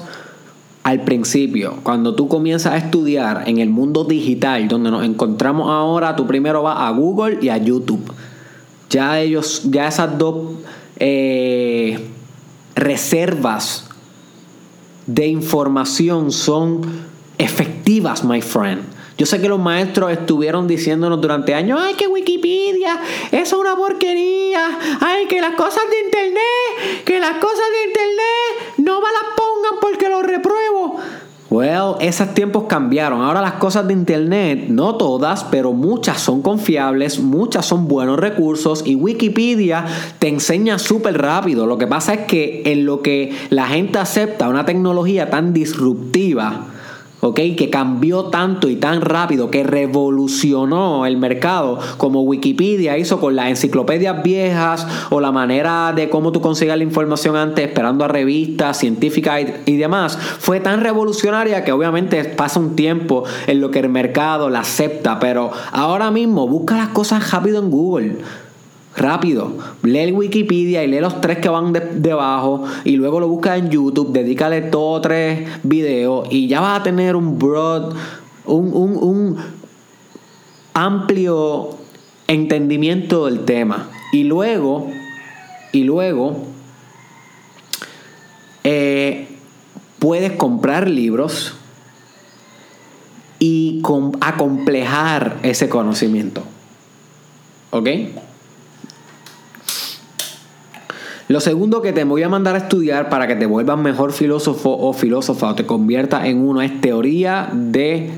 al 0.87 1.03
principio, 1.03 1.79
cuando 1.83 2.15
tú 2.15 2.29
comienzas 2.29 2.75
a 2.75 2.77
estudiar 2.77 3.43
en 3.49 3.59
el 3.59 3.71
mundo 3.71 4.05
digital 4.05 4.69
donde 4.69 4.93
nos 4.93 5.05
encontramos 5.05 5.69
ahora, 5.69 6.15
tú 6.15 6.29
primero 6.29 6.63
vas 6.63 6.77
a 6.79 6.91
Google 6.91 7.39
y 7.43 7.49
a 7.49 7.57
YouTube. 7.57 8.13
Ya 8.89 9.19
ellos, 9.19 9.63
ya 9.65 9.89
esas 9.89 10.17
dos 10.17 10.53
eh, 11.01 12.09
reservas 12.77 13.89
de 15.09 15.27
información 15.27 16.31
son 16.31 16.83
efectivas, 17.37 18.23
my 18.23 18.41
friend. 18.41 18.83
Yo 19.19 19.27
sé 19.27 19.41
que 19.41 19.49
los 19.49 19.59
maestros 19.59 20.13
estuvieron 20.13 20.69
diciéndonos 20.69 21.21
durante 21.21 21.53
años, 21.53 21.81
ay, 21.83 21.95
que 21.95 22.07
Wikipedia, 22.07 23.01
eso 23.33 23.57
es 23.57 23.61
una 23.61 23.75
porquería, 23.75 24.79
ay, 25.01 25.27
que 25.27 25.41
las 25.41 25.57
cosas 25.57 25.83
de 25.91 26.05
internet, 26.05 27.05
que 27.05 27.19
las 27.19 27.39
cosas 27.39 27.65
de 27.73 27.89
internet 27.89 28.75
no 28.77 29.01
me 29.01 29.09
las 29.11 29.36
porque 29.81 30.09
lo 30.09 30.23
repruebo. 30.23 30.97
Well, 31.49 31.95
esos 32.01 32.35
tiempos 32.35 32.65
cambiaron. 32.69 33.23
Ahora 33.23 33.41
las 33.41 33.55
cosas 33.55 33.87
de 33.87 33.93
internet, 33.93 34.67
no 34.69 34.97
todas, 34.97 35.45
pero 35.45 35.73
muchas 35.73 36.21
son 36.21 36.43
confiables, 36.43 37.21
muchas 37.21 37.65
son 37.65 37.87
buenos 37.87 38.19
recursos 38.19 38.83
y 38.85 38.97
Wikipedia 38.97 39.87
te 40.19 40.27
enseña 40.27 40.79
súper 40.81 41.17
rápido. 41.19 41.67
Lo 41.67 41.79
que 41.79 41.87
pasa 41.87 42.15
es 42.15 42.21
que 42.27 42.63
en 42.67 42.85
lo 42.85 43.01
que 43.01 43.33
la 43.51 43.69
gente 43.69 43.99
acepta 43.99 44.49
una 44.49 44.65
tecnología 44.65 45.31
tan 45.31 45.53
disruptiva, 45.53 46.67
que 47.35 47.71
cambió 47.71 48.25
tanto 48.27 48.69
y 48.69 48.77
tan 48.77 49.01
rápido, 49.01 49.51
que 49.51 49.65
revolucionó 49.65 51.07
el 51.07 51.17
mercado, 51.17 51.79
como 51.97 52.23
Wikipedia 52.23 52.99
hizo 52.99 53.21
con 53.21 53.37
las 53.37 53.49
enciclopedias 53.49 54.23
viejas 54.23 54.87
o 55.11 55.21
la 55.21 55.33
manera 55.33 55.93
de 55.95 56.09
cómo 56.09 56.33
tú 56.33 56.41
consigues 56.41 56.77
la 56.77 56.83
información 56.83 57.37
antes, 57.37 57.67
esperando 57.67 58.05
a 58.05 58.09
revistas 58.09 58.79
científicas 58.79 59.41
y, 59.67 59.73
y 59.73 59.77
demás, 59.77 60.17
fue 60.17 60.61
tan 60.61 60.81
revolucionaria 60.81 61.65
que 61.65 61.73
obviamente 61.73 62.23
pasa 62.25 62.61
un 62.61 62.77
tiempo 62.77 63.25
en 63.47 63.61
lo 63.61 63.71
que 63.71 63.81
el 63.81 63.89
mercado 63.89 64.51
la 64.51 64.61
acepta, 64.61 65.19
pero 65.19 65.51
ahora 65.73 66.11
mismo 66.11 66.47
busca 66.47 66.77
las 66.77 66.89
cosas 66.89 67.31
rápido 67.31 67.61
en 67.61 67.71
Google 67.71 68.17
rápido. 68.97 69.53
Lee 69.83 69.99
el 69.99 70.13
Wikipedia 70.13 70.83
y 70.83 70.89
lee 70.89 71.01
los 71.01 71.21
tres 71.21 71.39
que 71.39 71.49
van 71.49 71.73
debajo 71.73 72.65
y 72.85 72.97
luego 72.97 73.21
lo 73.21 73.29
busca 73.29 73.57
en 73.57 73.71
YouTube, 73.71 74.13
dedícale 74.13 74.63
todos 74.63 75.03
tres 75.03 75.49
videos 75.63 76.29
y 76.31 76.49
ya 76.49 76.61
vas 76.61 76.81
a 76.81 76.83
tener 76.83 77.15
un 77.15 77.39
broad, 77.39 77.95
un, 78.47 78.73
un, 78.75 79.37
amplio 80.75 81.71
entendimiento 82.27 83.27
del 83.27 83.45
tema. 83.45 83.89
Y 84.13 84.25
luego, 84.25 84.91
y 85.73 85.85
luego, 85.85 86.37
eh, 88.63 89.27
puedes 89.99 90.33
comprar 90.33 90.89
libros 90.89 91.55
y 93.39 93.83
acomplejar 94.21 95.39
ese 95.43 95.69
conocimiento. 95.69 96.43
¿Ok? 97.71 97.89
Lo 101.29 101.41
segundo 101.41 101.83
que 101.83 101.93
te 101.93 102.05
voy 102.05 102.23
a 102.23 102.29
mandar 102.29 102.55
a 102.55 102.59
estudiar 102.59 103.09
para 103.09 103.27
que 103.27 103.35
te 103.35 103.47
vuelvas 103.47 103.77
mejor 103.79 104.13
filósofo 104.13 104.71
o 104.71 104.93
filósofa 104.93 105.51
o 105.51 105.55
te 105.57 105.67
conviertas 105.67 106.27
en 106.27 106.47
uno 106.47 106.63
es 106.63 106.81
teoría 106.81 107.51
de 107.53 108.13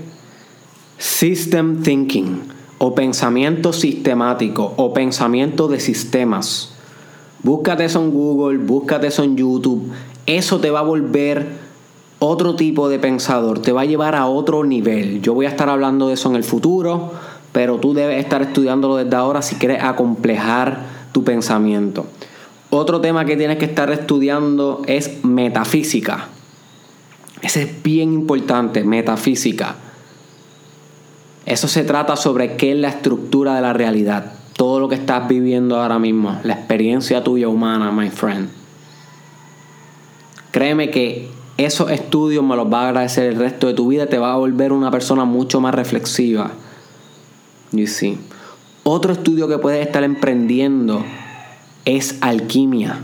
system 0.99 1.83
thinking 1.83 2.43
o 2.77 2.95
pensamiento 2.95 3.73
sistemático 3.73 4.75
o 4.77 4.93
pensamiento 4.93 5.69
de 5.69 5.81
sistemas. 5.81 6.75
Búscate 7.43 7.87
eso 7.87 8.03
en 8.03 8.11
Google, 8.11 8.59
búscate 8.59 9.07
eso 9.07 9.23
en 9.23 9.39
YouTube. 9.39 9.91
Eso 10.27 10.61
te 10.61 10.71
va 10.71 10.81
a 10.81 10.83
volver 10.83 11.47
otro 12.19 12.57
tipo 12.57 12.91
de 12.91 12.99
pensador, 12.99 13.61
te 13.61 13.73
va 13.73 13.83
a 13.83 13.87
llevar 13.87 14.17
a 14.17 14.27
otro 14.27 14.65
nivel. 14.65 15.23
Yo 15.23 15.33
voy 15.33 15.47
a 15.47 15.51
estar 15.51 15.71
hablando 15.71 16.09
de 16.09 16.15
eso 16.15 16.29
en 16.29 16.37
el 16.37 16.45
futuro, 16.45 17.13
pero 17.53 17.79
tú 17.79 17.95
debes 17.95 18.23
estar 18.23 18.43
estudiándolo 18.43 18.97
desde 18.97 19.17
ahora 19.17 19.41
si 19.41 19.55
quieres 19.55 19.83
acomplejar 19.83 20.83
tu 21.13 21.25
pensamiento. 21.25 22.05
Otro 22.71 23.01
tema 23.01 23.25
que 23.25 23.37
tienes 23.37 23.59
que 23.59 23.65
estar 23.65 23.91
estudiando 23.91 24.83
es 24.87 25.25
metafísica. 25.25 26.29
Ese 27.41 27.63
es 27.63 27.83
bien 27.83 28.13
importante, 28.13 28.85
metafísica. 28.85 29.77
Eso 31.47 31.67
se 31.67 31.85
trata 31.85 32.17
sobre 32.17 32.57
qué 32.57 32.73
es 32.73 32.77
la 32.77 32.89
estructura 32.89 33.55
de 33.55 33.63
la 33.63 33.73
realidad. 33.73 34.33
Todo 34.55 34.81
lo 34.81 34.89
que 34.89 34.97
estás 34.97 35.29
viviendo 35.29 35.81
ahora 35.81 35.99
mismo, 35.99 36.39
la 36.43 36.55
experiencia 36.55 37.25
tuya 37.25 37.49
humana, 37.49 37.91
my 37.91 38.11
friend. 38.11 38.51
Créeme 40.51 40.91
que 40.91 41.31
esos 41.57 41.91
estudios 41.91 42.45
me 42.45 42.55
los 42.55 42.71
va 42.71 42.83
a 42.83 42.89
agradecer 42.89 43.25
el 43.25 43.37
resto 43.37 43.67
de 43.67 43.75
tu 43.75 43.89
vida, 43.89 44.07
te 44.07 44.19
va 44.19 44.35
a 44.35 44.37
volver 44.37 44.73
una 44.73 44.91
persona 44.91 45.25
mucho 45.25 45.61
más 45.61 45.75
reflexiva. 45.75 46.51
You 47.73 47.87
see. 47.87 48.19
Otro 48.85 49.13
estudio 49.13 49.49
que 49.49 49.59
puedes 49.59 49.87
estar 49.87 50.03
emprendiendo 50.03 51.03
es 51.85 52.19
alquimia. 52.21 53.01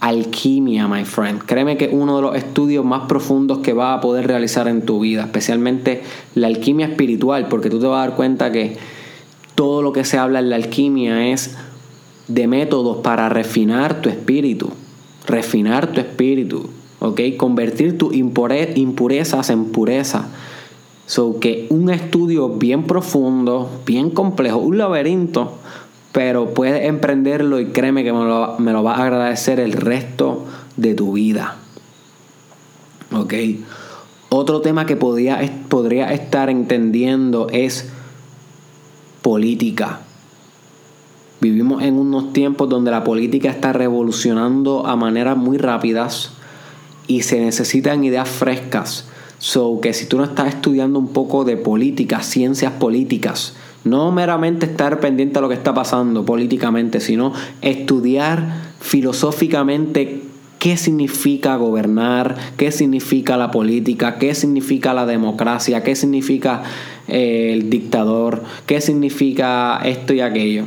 Alquimia, 0.00 0.88
my 0.88 1.04
friend. 1.04 1.42
Créeme 1.44 1.76
que 1.76 1.88
uno 1.92 2.16
de 2.16 2.22
los 2.22 2.36
estudios 2.36 2.84
más 2.84 3.06
profundos 3.06 3.58
que 3.58 3.72
vas 3.72 3.98
a 3.98 4.00
poder 4.00 4.26
realizar 4.26 4.66
en 4.66 4.82
tu 4.82 5.00
vida, 5.00 5.22
especialmente 5.22 6.02
la 6.34 6.48
alquimia 6.48 6.86
espiritual, 6.86 7.46
porque 7.48 7.70
tú 7.70 7.78
te 7.78 7.86
vas 7.86 7.98
a 7.98 8.08
dar 8.08 8.16
cuenta 8.16 8.50
que 8.50 8.76
todo 9.54 9.82
lo 9.82 9.92
que 9.92 10.04
se 10.04 10.18
habla 10.18 10.40
en 10.40 10.50
la 10.50 10.56
alquimia 10.56 11.28
es 11.28 11.56
de 12.28 12.46
métodos 12.48 12.98
para 12.98 13.28
refinar 13.28 14.00
tu 14.00 14.08
espíritu, 14.08 14.70
refinar 15.26 15.92
tu 15.92 16.00
espíritu, 16.00 16.68
¿ok? 16.98 17.20
Convertir 17.36 17.98
tus 17.98 18.14
impurezas 18.14 19.50
en 19.50 19.66
pureza. 19.66 20.28
So 21.06 21.40
que 21.40 21.66
un 21.68 21.90
estudio 21.90 22.48
bien 22.48 22.84
profundo, 22.84 23.68
bien 23.84 24.10
complejo, 24.10 24.58
un 24.58 24.78
laberinto, 24.78 25.58
pero 26.12 26.52
puedes 26.52 26.84
emprenderlo 26.84 27.58
y 27.58 27.66
créeme 27.66 28.04
que 28.04 28.12
me 28.12 28.24
lo, 28.24 28.58
me 28.58 28.72
vas 28.74 28.98
a 28.98 29.04
agradecer 29.04 29.58
el 29.58 29.72
resto 29.72 30.46
de 30.76 30.94
tu 30.94 31.12
vida. 31.12 31.56
¿Ok? 33.12 33.34
Otro 34.28 34.60
tema 34.60 34.86
que 34.86 34.96
podría, 34.96 35.40
podría 35.68 36.12
estar 36.12 36.48
entendiendo 36.50 37.48
es 37.50 37.90
política. 39.22 40.00
Vivimos 41.40 41.82
en 41.82 41.98
unos 41.98 42.32
tiempos 42.32 42.68
donde 42.68 42.90
la 42.90 43.04
política 43.04 43.50
está 43.50 43.72
revolucionando 43.72 44.86
a 44.86 44.96
maneras 44.96 45.36
muy 45.36 45.58
rápidas 45.58 46.32
y 47.06 47.22
se 47.22 47.40
necesitan 47.40 48.04
ideas 48.04 48.28
frescas. 48.28 49.08
So 49.38 49.80
que 49.80 49.92
si 49.92 50.06
tú 50.06 50.18
no 50.18 50.24
estás 50.24 50.48
estudiando 50.48 50.98
un 50.98 51.08
poco 51.08 51.44
de 51.44 51.56
política, 51.56 52.22
ciencias 52.22 52.72
políticas, 52.74 53.54
no 53.84 54.12
meramente 54.12 54.66
estar 54.66 55.00
pendiente 55.00 55.38
a 55.38 55.42
lo 55.42 55.48
que 55.48 55.54
está 55.54 55.74
pasando 55.74 56.24
políticamente, 56.24 57.00
sino 57.00 57.32
estudiar 57.60 58.72
filosóficamente 58.80 60.22
qué 60.58 60.76
significa 60.76 61.56
gobernar, 61.56 62.36
qué 62.56 62.70
significa 62.70 63.36
la 63.36 63.50
política, 63.50 64.18
qué 64.18 64.34
significa 64.34 64.94
la 64.94 65.06
democracia, 65.06 65.82
qué 65.82 65.96
significa 65.96 66.62
eh, 67.08 67.50
el 67.52 67.68
dictador, 67.68 68.44
qué 68.66 68.80
significa 68.80 69.80
esto 69.84 70.14
y 70.14 70.20
aquello. 70.20 70.66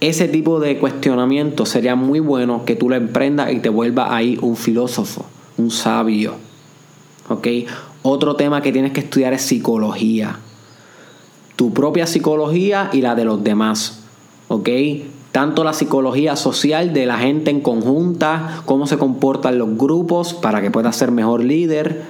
Ese 0.00 0.28
tipo 0.28 0.58
de 0.60 0.78
cuestionamiento 0.78 1.66
sería 1.66 1.94
muy 1.94 2.20
bueno 2.20 2.64
que 2.64 2.74
tú 2.74 2.88
lo 2.88 2.96
emprendas 2.96 3.52
y 3.52 3.58
te 3.58 3.68
vuelvas 3.68 4.10
ahí 4.10 4.38
un 4.40 4.56
filósofo, 4.56 5.26
un 5.58 5.70
sabio. 5.70 6.36
¿Ok? 7.28 7.46
Otro 8.02 8.34
tema 8.34 8.62
que 8.62 8.72
tienes 8.72 8.92
que 8.92 9.00
estudiar 9.00 9.32
es 9.32 9.42
psicología 9.42 10.38
tu 11.62 11.72
propia 11.72 12.08
psicología 12.08 12.90
y 12.92 13.02
la 13.02 13.14
de 13.14 13.24
los 13.24 13.44
demás. 13.44 14.00
¿Ok? 14.48 14.68
Tanto 15.30 15.62
la 15.62 15.72
psicología 15.72 16.34
social 16.34 16.92
de 16.92 17.06
la 17.06 17.18
gente 17.18 17.52
en 17.52 17.60
conjunta, 17.60 18.62
cómo 18.64 18.88
se 18.88 18.98
comportan 18.98 19.58
los 19.58 19.78
grupos 19.78 20.34
para 20.34 20.60
que 20.60 20.72
puedas 20.72 20.96
ser 20.96 21.12
mejor 21.12 21.44
líder 21.44 22.02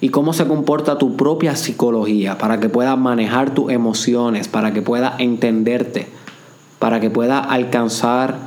y 0.00 0.08
cómo 0.08 0.32
se 0.32 0.48
comporta 0.48 0.98
tu 0.98 1.14
propia 1.14 1.54
psicología 1.54 2.36
para 2.36 2.58
que 2.58 2.68
puedas 2.68 2.98
manejar 2.98 3.54
tus 3.54 3.70
emociones, 3.70 4.48
para 4.48 4.72
que 4.72 4.82
puedas 4.82 5.20
entenderte, 5.20 6.08
para 6.80 6.98
que 6.98 7.10
puedas 7.10 7.46
alcanzar 7.48 8.38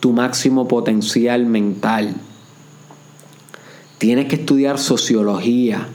tu 0.00 0.12
máximo 0.12 0.66
potencial 0.66 1.46
mental. 1.46 2.16
Tienes 3.98 4.26
que 4.26 4.34
estudiar 4.34 4.80
sociología, 4.80 5.86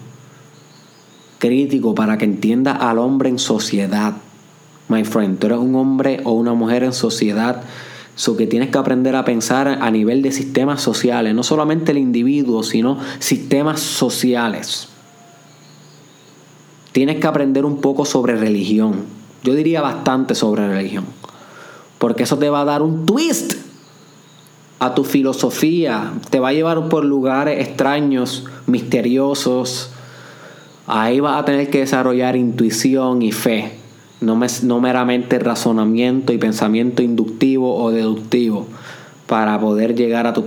crítico 1.40 1.96
para 1.96 2.18
que 2.18 2.26
entienda 2.26 2.72
al 2.72 3.00
hombre 3.00 3.30
en 3.30 3.40
sociedad. 3.40 4.14
My 4.90 5.04
friend, 5.04 5.40
tú 5.40 5.48
eres 5.48 5.60
un 5.60 5.76
hombre 5.76 6.22
o 6.24 6.32
una 6.32 6.54
mujer 6.54 6.84
en 6.84 6.94
sociedad, 6.94 7.64
so 8.16 8.38
que 8.38 8.48
tienes 8.48 8.70
que 8.70 8.78
aprender 8.78 9.16
a 9.16 9.26
pensar 9.26 9.68
a 9.68 9.92
nivel 9.92 10.22
de 10.22 10.32
sistemas 10.32 10.82
sociales, 10.82 11.36
no 11.36 11.44
solamente 11.44 11.92
el 11.92 11.98
individuo, 11.98 12.64
sino 12.64 12.98
sistemas 13.20 13.80
sociales. 13.80 14.90
Tienes 16.94 17.20
que 17.20 17.28
aprender 17.28 17.66
un 17.66 17.80
poco 17.80 18.06
sobre 18.06 18.36
religión. 18.38 19.04
Yo 19.44 19.54
diría 19.54 19.82
bastante 19.82 20.34
sobre 20.34 20.68
religión. 20.68 21.06
Porque 22.00 22.24
eso 22.24 22.38
te 22.38 22.50
va 22.50 22.62
a 22.62 22.66
dar 22.66 22.82
un 22.82 23.06
twist 23.06 23.54
a 24.80 24.96
tu 24.96 25.04
filosofía. 25.04 26.14
Te 26.30 26.40
va 26.40 26.50
a 26.50 26.54
llevar 26.54 26.90
por 26.90 27.06
lugares 27.06 27.60
extraños, 27.68 28.46
misteriosos, 28.66 29.92
Ahí 30.88 31.20
vas 31.20 31.42
a 31.42 31.46
tener 31.46 31.70
que 31.70 31.80
desarrollar 31.80 32.38
intuición 32.38 33.22
y 33.22 33.34
fe. 33.34 33.74
no, 34.22 34.40
no 34.64 34.80
meramente 34.80 35.38
razonamiento 35.38 36.34
y 36.34 36.38
pensamiento 36.38 37.04
inductivo 37.04 37.76
o 37.76 37.92
deductivo 37.92 38.68
para 39.28 39.60
poder 39.60 39.96
llegar 39.96 40.26
a 40.26 40.34
tus, 40.34 40.46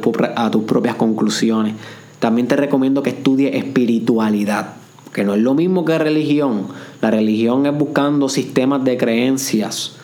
propias 0.65 0.97
conclusiones. 0.97 1.75
También 2.19 2.49
te 2.49 2.57
recomiendo 2.57 3.03
que 3.03 3.11
estudies 3.11 3.55
espiritualidad, 3.55 4.75
que 5.13 5.25
no 5.25 5.35
es 5.35 5.41
lo 5.41 5.55
mismo 5.55 5.85
que 5.85 5.99
religión. 5.99 6.69
La 7.03 7.11
religión 7.11 7.67
es 7.67 7.77
buscando 7.77 8.29
sistemas 8.29 8.83
de 8.85 8.97
creencias. 8.97 9.97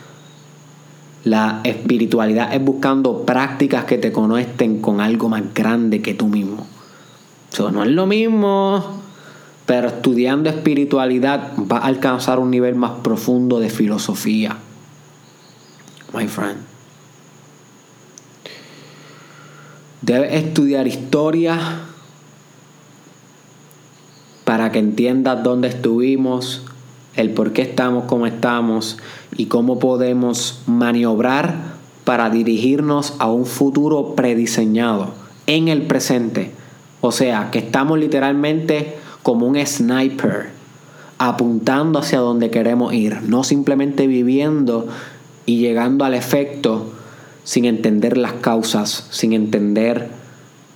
La 1.25 1.61
espiritualidad 1.64 2.55
es 2.55 2.62
buscando 2.62 3.25
prácticas 3.25 3.85
que 3.85 3.99
te 3.99 4.12
conecten 4.12 4.81
con 4.81 5.01
algo 5.01 5.29
más 5.29 5.42
grande 5.55 6.03
que 6.03 6.14
tú 6.14 6.29
mismo. 6.29 6.66
Eso 7.53 7.72
no 7.72 7.83
es 7.83 7.90
lo 7.90 8.07
mismo, 8.07 9.01
pero 9.67 9.89
estudiando 9.89 10.49
espiritualidad 10.49 11.53
vas 11.57 11.83
a 11.83 11.87
alcanzar 11.87 12.39
un 12.39 12.51
nivel 12.51 12.77
más 12.77 12.93
profundo 13.03 13.59
de 13.59 13.69
filosofía. 13.69 14.57
My 16.15 16.29
friend. 16.29 16.59
Debes 20.03 20.35
estudiar 20.35 20.87
historia 20.87 21.59
para 24.45 24.71
que 24.71 24.79
entiendas 24.79 25.43
dónde 25.43 25.67
estuvimos, 25.67 26.63
el 27.17 27.31
por 27.31 27.53
qué 27.53 27.63
estamos 27.63 28.05
como 28.05 28.29
estamos 28.29 28.99
y 29.37 29.47
cómo 29.47 29.81
podemos 29.81 30.63
maniobrar 30.67 31.75
para 32.05 32.31
dirigirnos 32.31 33.15
a 33.19 33.33
un 33.33 33.47
futuro 33.47 34.15
prediseñado 34.15 35.13
en 35.49 35.67
el 35.67 35.83
presente. 35.83 36.53
O 37.01 37.11
sea, 37.11 37.51
que 37.51 37.59
estamos 37.59 37.99
literalmente 37.99 38.97
como 39.27 39.49
un 39.49 39.57
sniper 39.67 40.51
apuntando 41.19 41.99
hacia 41.99 42.21
donde 42.21 42.49
queremos 42.49 42.95
ir, 42.95 43.23
no 43.23 43.43
simplemente 43.43 44.07
viviendo 44.07 44.87
y 45.47 45.59
llegando 45.59 46.05
al 46.05 46.15
efecto 46.15 46.93
sin 47.43 47.65
entender 47.65 48.19
las 48.19 48.35
causas, 48.35 49.09
sin 49.11 49.33
entender 49.33 50.11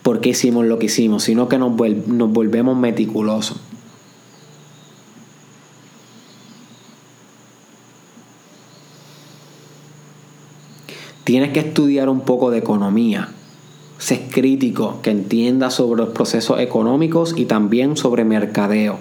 por 0.02 0.20
qué 0.20 0.30
hicimos 0.30 0.66
lo 0.66 0.80
que 0.80 0.86
hicimos, 0.86 1.22
sino 1.22 1.48
que 1.48 1.58
nos, 1.58 1.76
volvemos 1.76 2.76
meticulosos. 2.76 3.60
Tienes 11.22 11.52
que 11.52 11.60
estudiar 11.60 12.08
un 12.08 12.22
poco 12.22 12.50
de 12.50 12.58
economía. 12.58 13.28
Sé 14.00 14.28
crítico, 14.30 15.00
que 15.02 15.10
entienda 15.10 15.68
sobre 15.68 16.02
los 16.02 16.14
procesos 16.14 16.58
económicos 16.58 17.34
y 17.36 17.44
también 17.44 17.98
sobre 17.98 18.24
mercadeo. 18.24 18.96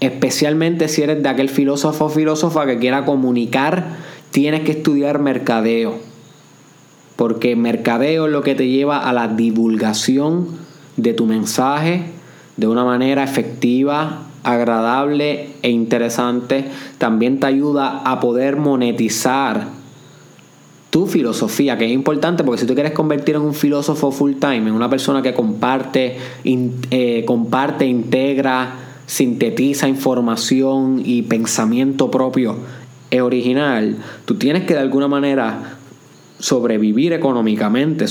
Especialmente 0.00 0.88
si 0.88 1.02
eres 1.02 1.22
de 1.22 1.28
aquel 1.28 1.48
filósofo 1.48 2.06
o 2.06 2.08
filósofa 2.08 2.66
que 2.66 2.78
quiera 2.78 3.04
comunicar, 3.04 3.96
tienes 4.32 4.62
que 4.62 4.72
estudiar 4.72 5.20
mercadeo. 5.20 5.94
Porque 7.14 7.54
mercadeo 7.54 8.26
es 8.26 8.32
lo 8.32 8.42
que 8.42 8.56
te 8.56 8.66
lleva 8.66 8.98
a 8.98 9.12
la 9.12 9.28
divulgación 9.28 10.48
de 10.96 11.14
tu 11.14 11.26
mensaje 11.26 12.02
de 12.56 12.66
una 12.66 12.84
manera 12.84 13.22
efectiva, 13.22 14.24
agradable 14.42 15.50
e 15.62 15.70
interesante. 15.70 16.64
También 16.98 17.38
te 17.38 17.46
ayuda 17.46 18.02
a 18.04 18.18
poder 18.18 18.56
monetizar 18.56 19.77
tu 20.90 21.06
filosofía, 21.06 21.76
que 21.76 21.84
es 21.84 21.92
importante 21.92 22.44
porque 22.44 22.60
si 22.60 22.66
tú 22.66 22.74
quieres 22.74 22.92
convertir 22.92 23.36
en 23.36 23.42
un 23.42 23.54
filósofo 23.54 24.10
full 24.10 24.34
time, 24.34 24.68
en 24.68 24.72
una 24.72 24.88
persona 24.88 25.22
que 25.22 25.34
comparte, 25.34 26.16
eh, 26.44 27.24
comparte, 27.26 27.86
integra, 27.86 28.74
sintetiza 29.06 29.88
información 29.88 31.02
y 31.04 31.22
pensamiento 31.22 32.10
propio 32.10 32.56
es 33.10 33.20
original, 33.20 33.96
tú 34.26 34.34
tienes 34.34 34.64
que 34.64 34.74
de 34.74 34.80
alguna 34.80 35.08
manera 35.08 35.76
sobrevivir 36.38 37.12
económicamente, 37.12 38.06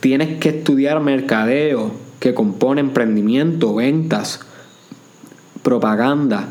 tienes 0.00 0.38
que 0.38 0.50
estudiar 0.50 1.00
mercadeo 1.00 1.92
que 2.20 2.32
compone 2.32 2.80
emprendimiento, 2.80 3.74
ventas, 3.74 4.40
propaganda, 5.62 6.48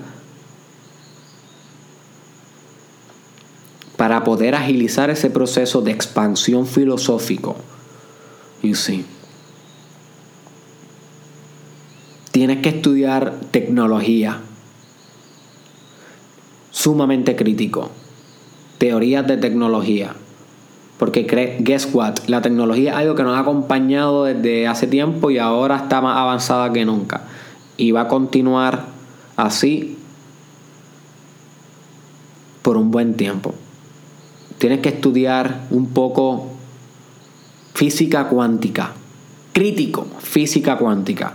poder 4.25 4.55
agilizar 4.55 5.09
ese 5.09 5.29
proceso 5.29 5.81
de 5.81 5.91
expansión 5.91 6.67
filosófico. 6.67 7.55
You 8.61 8.75
see. 8.75 9.05
Tienes 12.31 12.57
que 12.57 12.69
estudiar 12.69 13.39
tecnología. 13.51 14.41
Sumamente 16.71 17.37
crítico. 17.37 17.91
Teorías 18.77 19.25
de 19.25 19.37
tecnología. 19.37 20.13
Porque 20.99 21.57
guess 21.59 21.87
what? 21.93 22.15
La 22.27 22.41
tecnología 22.41 22.91
es 22.91 22.97
algo 22.97 23.15
que 23.15 23.23
nos 23.23 23.37
ha 23.37 23.39
acompañado 23.39 24.25
desde 24.25 24.67
hace 24.67 24.87
tiempo 24.87 25.31
y 25.31 25.37
ahora 25.37 25.77
está 25.77 26.01
más 26.01 26.17
avanzada 26.17 26.73
que 26.73 26.83
nunca. 26.83 27.21
Y 27.77 27.91
va 27.91 28.01
a 28.01 28.07
continuar 28.07 28.87
así 29.37 29.97
por 32.61 32.77
un 32.77 32.91
buen 32.91 33.15
tiempo 33.15 33.53
tienes 34.57 34.79
que 34.79 34.89
estudiar 34.89 35.67
un 35.71 35.89
poco 35.89 36.51
física 37.73 38.29
cuántica, 38.29 38.93
crítico, 39.53 40.07
física 40.19 40.77
cuántica, 40.77 41.33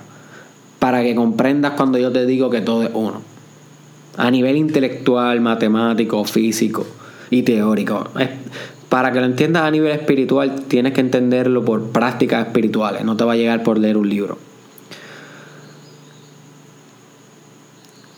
para 0.78 1.02
que 1.02 1.14
comprendas 1.14 1.72
cuando 1.72 1.98
yo 1.98 2.10
te 2.10 2.26
digo 2.26 2.50
que 2.50 2.60
todo 2.60 2.82
es 2.82 2.90
uno. 2.94 3.22
A 4.16 4.30
nivel 4.30 4.56
intelectual, 4.56 5.40
matemático, 5.40 6.24
físico 6.24 6.86
y 7.30 7.42
teórico. 7.42 8.08
Para 8.88 9.12
que 9.12 9.20
lo 9.20 9.26
entiendas 9.26 9.62
a 9.62 9.70
nivel 9.70 9.92
espiritual, 9.92 10.62
tienes 10.66 10.92
que 10.94 11.00
entenderlo 11.00 11.64
por 11.64 11.90
prácticas 11.90 12.46
espirituales, 12.46 13.04
no 13.04 13.16
te 13.16 13.24
va 13.24 13.34
a 13.34 13.36
llegar 13.36 13.62
por 13.62 13.78
leer 13.78 13.96
un 13.96 14.08
libro. 14.08 14.38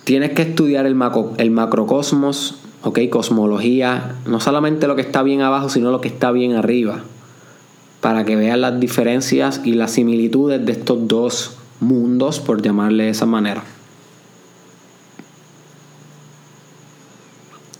Tienes 0.04 0.30
que 0.30 0.42
estudiar 0.42 0.86
el, 0.86 0.96
el 1.38 1.50
macrocosmos 1.50 2.56
¿ok? 2.82 2.98
Cosmología, 3.10 4.16
no 4.26 4.40
solamente 4.40 4.86
lo 4.86 4.96
que 4.96 5.02
está 5.02 5.22
bien 5.22 5.42
abajo, 5.42 5.68
sino 5.68 5.90
lo 5.90 6.00
que 6.00 6.08
está 6.08 6.30
bien 6.30 6.54
arriba, 6.54 7.02
para 8.00 8.24
que 8.24 8.36
vean 8.36 8.60
las 8.60 8.80
diferencias 8.80 9.60
y 9.64 9.74
las 9.74 9.92
similitudes 9.92 10.64
de 10.64 10.72
estos 10.72 11.08
dos 11.08 11.56
mundos, 11.80 12.40
por 12.40 12.62
llamarle 12.62 13.04
de 13.04 13.10
esa 13.10 13.26
manera. 13.26 13.62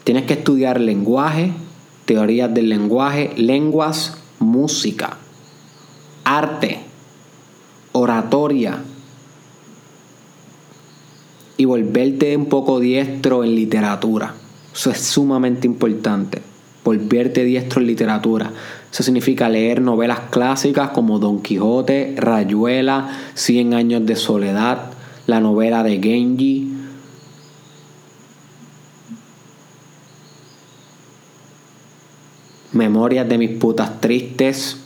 Tienes 0.05 0.25
que 0.25 0.35
estudiar 0.35 0.81
lenguaje, 0.81 1.53
teorías 2.07 2.53
del 2.53 2.69
lenguaje, 2.69 3.33
lenguas, 3.37 4.19
música, 4.41 5.19
arte, 6.25 6.81
oratoria, 7.93 8.83
y 11.57 11.65
volverte 11.65 12.37
un 12.37 12.47
poco 12.47 12.81
diestro 12.81 13.45
en 13.45 13.55
literatura. 13.55 14.35
Eso 14.75 14.91
es 14.91 15.01
sumamente 15.01 15.67
importante. 15.67 16.41
Volverte 16.85 17.45
diestro 17.45 17.81
en 17.81 17.87
literatura. 17.87 18.51
Eso 18.91 19.03
significa 19.03 19.49
leer 19.49 19.81
novelas 19.81 20.21
clásicas 20.31 20.91
como 20.91 21.19
Don 21.19 21.43
Quijote, 21.43 22.15
Rayuela, 22.17 23.09
Cien 23.35 23.75
años 23.75 24.05
de 24.05 24.17
soledad, 24.17 24.91
la 25.27 25.41
novela 25.41 25.83
de 25.83 26.01
Genji. 26.03 26.75
Memorias 32.73 33.29
de 33.29 33.39
mis 33.39 33.51
putas 33.51 34.01
tristes. 34.01 34.82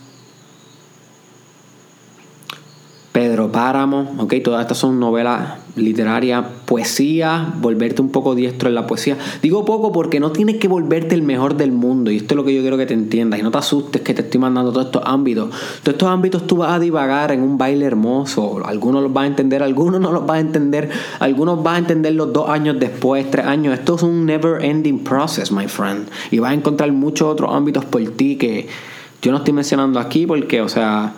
Pedro 3.16 3.50
Páramo, 3.50 4.14
ok, 4.18 4.34
todas 4.44 4.60
estas 4.60 4.76
son 4.76 5.00
novelas 5.00 5.54
literarias, 5.74 6.44
poesía, 6.66 7.50
volverte 7.62 8.02
un 8.02 8.10
poco 8.10 8.34
diestro 8.34 8.68
en 8.68 8.74
la 8.74 8.86
poesía. 8.86 9.16
Digo 9.40 9.64
poco 9.64 9.90
porque 9.90 10.20
no 10.20 10.32
tienes 10.32 10.56
que 10.56 10.68
volverte 10.68 11.14
el 11.14 11.22
mejor 11.22 11.56
del 11.56 11.72
mundo, 11.72 12.10
y 12.10 12.18
esto 12.18 12.34
es 12.34 12.36
lo 12.36 12.44
que 12.44 12.54
yo 12.54 12.60
quiero 12.60 12.76
que 12.76 12.84
te 12.84 12.92
entiendas, 12.92 13.40
y 13.40 13.42
no 13.42 13.50
te 13.50 13.56
asustes 13.56 14.02
que 14.02 14.12
te 14.12 14.20
estoy 14.20 14.38
mandando 14.38 14.70
todos 14.70 14.88
estos 14.88 15.02
ámbitos. 15.06 15.48
Todos 15.82 15.94
estos 15.94 16.10
ámbitos 16.10 16.46
tú 16.46 16.58
vas 16.58 16.72
a 16.72 16.78
divagar 16.78 17.32
en 17.32 17.40
un 17.40 17.56
baile 17.56 17.86
hermoso, 17.86 18.60
algunos 18.62 19.02
los 19.02 19.14
vas 19.14 19.24
a 19.24 19.28
entender, 19.28 19.62
algunos 19.62 19.98
no 19.98 20.12
los 20.12 20.26
vas 20.26 20.36
a 20.36 20.40
entender, 20.40 20.90
algunos 21.18 21.62
vas 21.62 21.76
a 21.76 21.78
entender 21.78 22.12
los 22.12 22.34
dos 22.34 22.50
años 22.50 22.78
después, 22.78 23.30
tres 23.30 23.46
años. 23.46 23.72
Esto 23.72 23.94
es 23.94 24.02
un 24.02 24.26
never 24.26 24.62
ending 24.62 24.98
process, 24.98 25.50
my 25.50 25.68
friend, 25.68 26.06
y 26.30 26.38
vas 26.38 26.50
a 26.50 26.54
encontrar 26.54 26.92
muchos 26.92 27.28
otros 27.28 27.50
ámbitos 27.54 27.82
por 27.86 28.02
ti 28.10 28.36
que 28.36 28.68
yo 29.22 29.32
no 29.32 29.38
estoy 29.38 29.54
mencionando 29.54 30.00
aquí 30.00 30.26
porque, 30.26 30.60
o 30.60 30.68
sea 30.68 31.14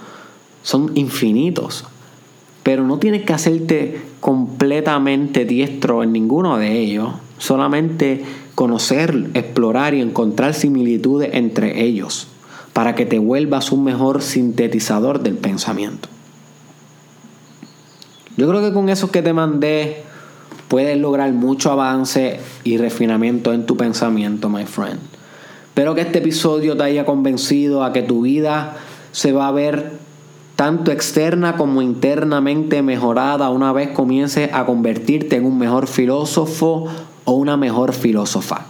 son 0.63 0.97
infinitos. 0.97 1.85
Pero 2.63 2.85
no 2.85 2.99
tienes 2.99 3.25
que 3.25 3.33
hacerte 3.33 4.01
completamente 4.21 5.45
diestro 5.45 6.03
en 6.03 6.13
ninguno 6.13 6.59
de 6.59 6.79
ellos. 6.79 7.15
Solamente 7.39 8.25
conocer, 8.55 9.31
explorar 9.35 9.95
y 9.95 10.01
encontrar 10.01 10.55
similitudes 10.55 11.31
entre 11.33 11.85
ellos 11.85 12.29
para 12.73 12.95
que 12.95 13.07
te 13.07 13.19
vuelvas 13.19 13.73
un 13.73 13.85
mejor 13.85 14.23
sintetizador 14.23 15.21
del 15.21 15.35
pensamiento. 15.35 16.09
Yo 18.37 18.49
creo 18.49 18.61
que 18.61 18.73
con 18.73 18.89
eso 18.89 19.11
que 19.11 19.21
te 19.21 19.33
mandé 19.33 20.03
puedes 20.69 20.97
lograr 20.97 21.33
mucho 21.33 21.73
avance 21.73 22.39
y 22.63 22.77
refinamiento 22.77 23.53
en 23.53 23.67
tu 23.67 23.77
pensamiento, 23.77 24.49
my 24.49 24.65
friend. 24.65 25.01
Espero 25.67 25.95
que 25.97 26.03
este 26.03 26.19
episodio 26.19 26.77
te 26.77 26.85
haya 26.85 27.05
convencido 27.05 27.83
a 27.83 27.93
que 27.93 28.03
tu 28.03 28.23
vida 28.23 28.77
se 29.11 29.33
va 29.33 29.49
a 29.49 29.53
ver 29.53 29.93
tanto 30.59 30.91
externa 30.91 31.57
como 31.57 31.83
internamente 31.83 32.83
mejorada 32.83 33.49
una 33.49 33.73
vez 33.73 33.91
comiences 33.91 34.51
a 34.53 34.67
convertirte 34.67 35.37
en 35.37 35.45
un 35.45 35.57
mejor 35.57 35.87
filósofo 35.87 36.89
o 37.25 37.33
una 37.35 37.57
mejor 37.57 37.93
filósofa. 37.93 38.67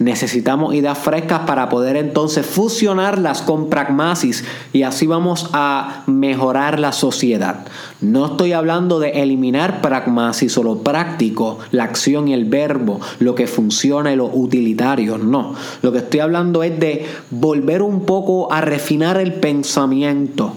Necesitamos 0.00 0.74
ideas 0.74 0.98
frescas 0.98 1.42
para 1.46 1.68
poder 1.68 1.94
entonces 1.94 2.44
fusionarlas 2.44 3.42
con 3.42 3.70
pragmasis 3.70 4.44
y 4.72 4.82
así 4.82 5.06
vamos 5.06 5.50
a 5.52 6.02
mejorar 6.08 6.80
la 6.80 6.90
sociedad. 6.90 7.64
No 8.00 8.26
estoy 8.26 8.52
hablando 8.52 8.98
de 8.98 9.22
eliminar 9.22 9.82
pragmasis 9.82 10.58
o 10.58 10.64
lo 10.64 10.78
práctico, 10.78 11.60
la 11.70 11.84
acción 11.84 12.26
y 12.26 12.34
el 12.34 12.46
verbo, 12.46 12.98
lo 13.20 13.36
que 13.36 13.46
funciona 13.46 14.12
y 14.12 14.16
lo 14.16 14.26
utilitario, 14.26 15.16
no. 15.16 15.54
Lo 15.82 15.92
que 15.92 15.98
estoy 15.98 16.18
hablando 16.18 16.64
es 16.64 16.80
de 16.80 17.06
volver 17.30 17.82
un 17.82 18.00
poco 18.04 18.52
a 18.52 18.60
refinar 18.62 19.16
el 19.16 19.34
pensamiento. 19.34 20.54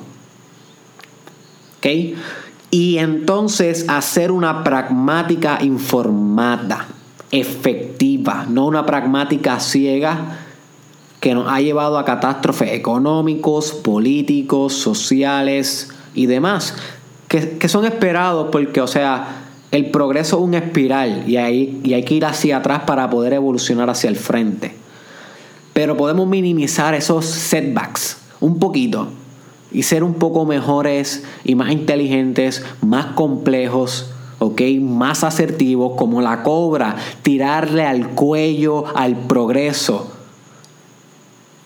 Y 2.71 2.97
entonces 2.97 3.85
hacer 3.87 4.31
una 4.31 4.63
pragmática 4.63 5.59
informada 5.61 6.87
efectiva, 7.31 8.45
no 8.49 8.67
una 8.67 8.85
pragmática 8.85 9.59
ciega 9.59 10.39
que 11.19 11.33
nos 11.33 11.47
ha 11.47 11.61
llevado 11.61 11.97
a 11.97 12.05
catástrofes 12.05 12.71
económicos, 12.73 13.71
políticos, 13.71 14.73
sociales 14.73 15.89
y 16.13 16.25
demás, 16.25 16.75
que, 17.27 17.67
son 17.67 17.85
esperados 17.85 18.49
porque, 18.51 18.81
o 18.81 18.87
sea, 18.87 19.43
el 19.71 19.89
progreso 19.89 20.37
es 20.37 20.43
una 20.43 20.57
espiral 20.59 21.23
y, 21.27 21.37
hay, 21.37 21.81
y 21.83 21.93
hay 21.93 22.03
que 22.03 22.15
ir 22.15 22.25
hacia 22.25 22.57
atrás 22.57 22.81
para 22.85 23.09
poder 23.09 23.33
evolucionar 23.33 23.89
hacia 23.89 24.09
el 24.09 24.15
frente. 24.15 24.75
Pero 25.73 25.97
podemos 25.97 26.27
minimizar 26.27 26.93
esos 26.93 27.25
setbacks 27.25 28.17
un 28.39 28.59
poquito 28.59 29.09
y 29.73 29.83
ser 29.83 30.03
un 30.03 30.13
poco 30.13 30.45
mejores 30.45 31.23
y 31.43 31.55
más 31.55 31.71
inteligentes, 31.71 32.63
más 32.81 33.07
complejos 33.07 34.13
¿ok? 34.43 34.61
Más 34.81 35.23
asertivos 35.23 35.93
como 35.95 36.21
la 36.21 36.43
cobra, 36.43 36.95
tirarle 37.21 37.85
al 37.85 38.09
cuello 38.09 38.85
al 38.95 39.15
progreso, 39.15 40.11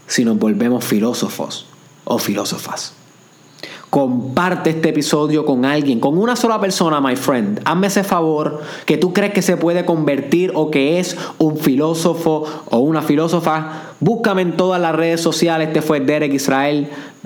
si 0.07 0.23
nos 0.23 0.37
volvemos 0.37 0.85
filósofos 0.85 1.65
o 2.05 2.19
filósofas. 2.19 2.93
Comparte 3.89 4.71
este 4.71 4.89
episodio 4.89 5.45
con 5.45 5.63
alguien, 5.63 6.01
con 6.01 6.17
una 6.17 6.35
sola 6.35 6.59
persona, 6.59 6.99
my 6.99 7.15
friend. 7.15 7.61
Hazme 7.63 7.87
ese 7.87 8.03
favor 8.03 8.61
que 8.85 8.97
tú 8.97 9.13
crees 9.13 9.33
que 9.33 9.41
se 9.41 9.55
puede 9.55 9.85
convertir 9.85 10.51
o 10.55 10.69
que 10.69 10.99
es 10.99 11.17
un 11.37 11.57
filósofo 11.57 12.43
o 12.69 12.79
una 12.79 13.01
filósofa. 13.01 13.93
Búscame 14.01 14.41
en 14.41 14.57
todas 14.57 14.81
las 14.81 14.93
redes 14.93 15.21
sociales. 15.21 15.69
Este 15.69 15.81
fue 15.81 16.01
Derek 16.01 16.33
Israel. 16.33 16.89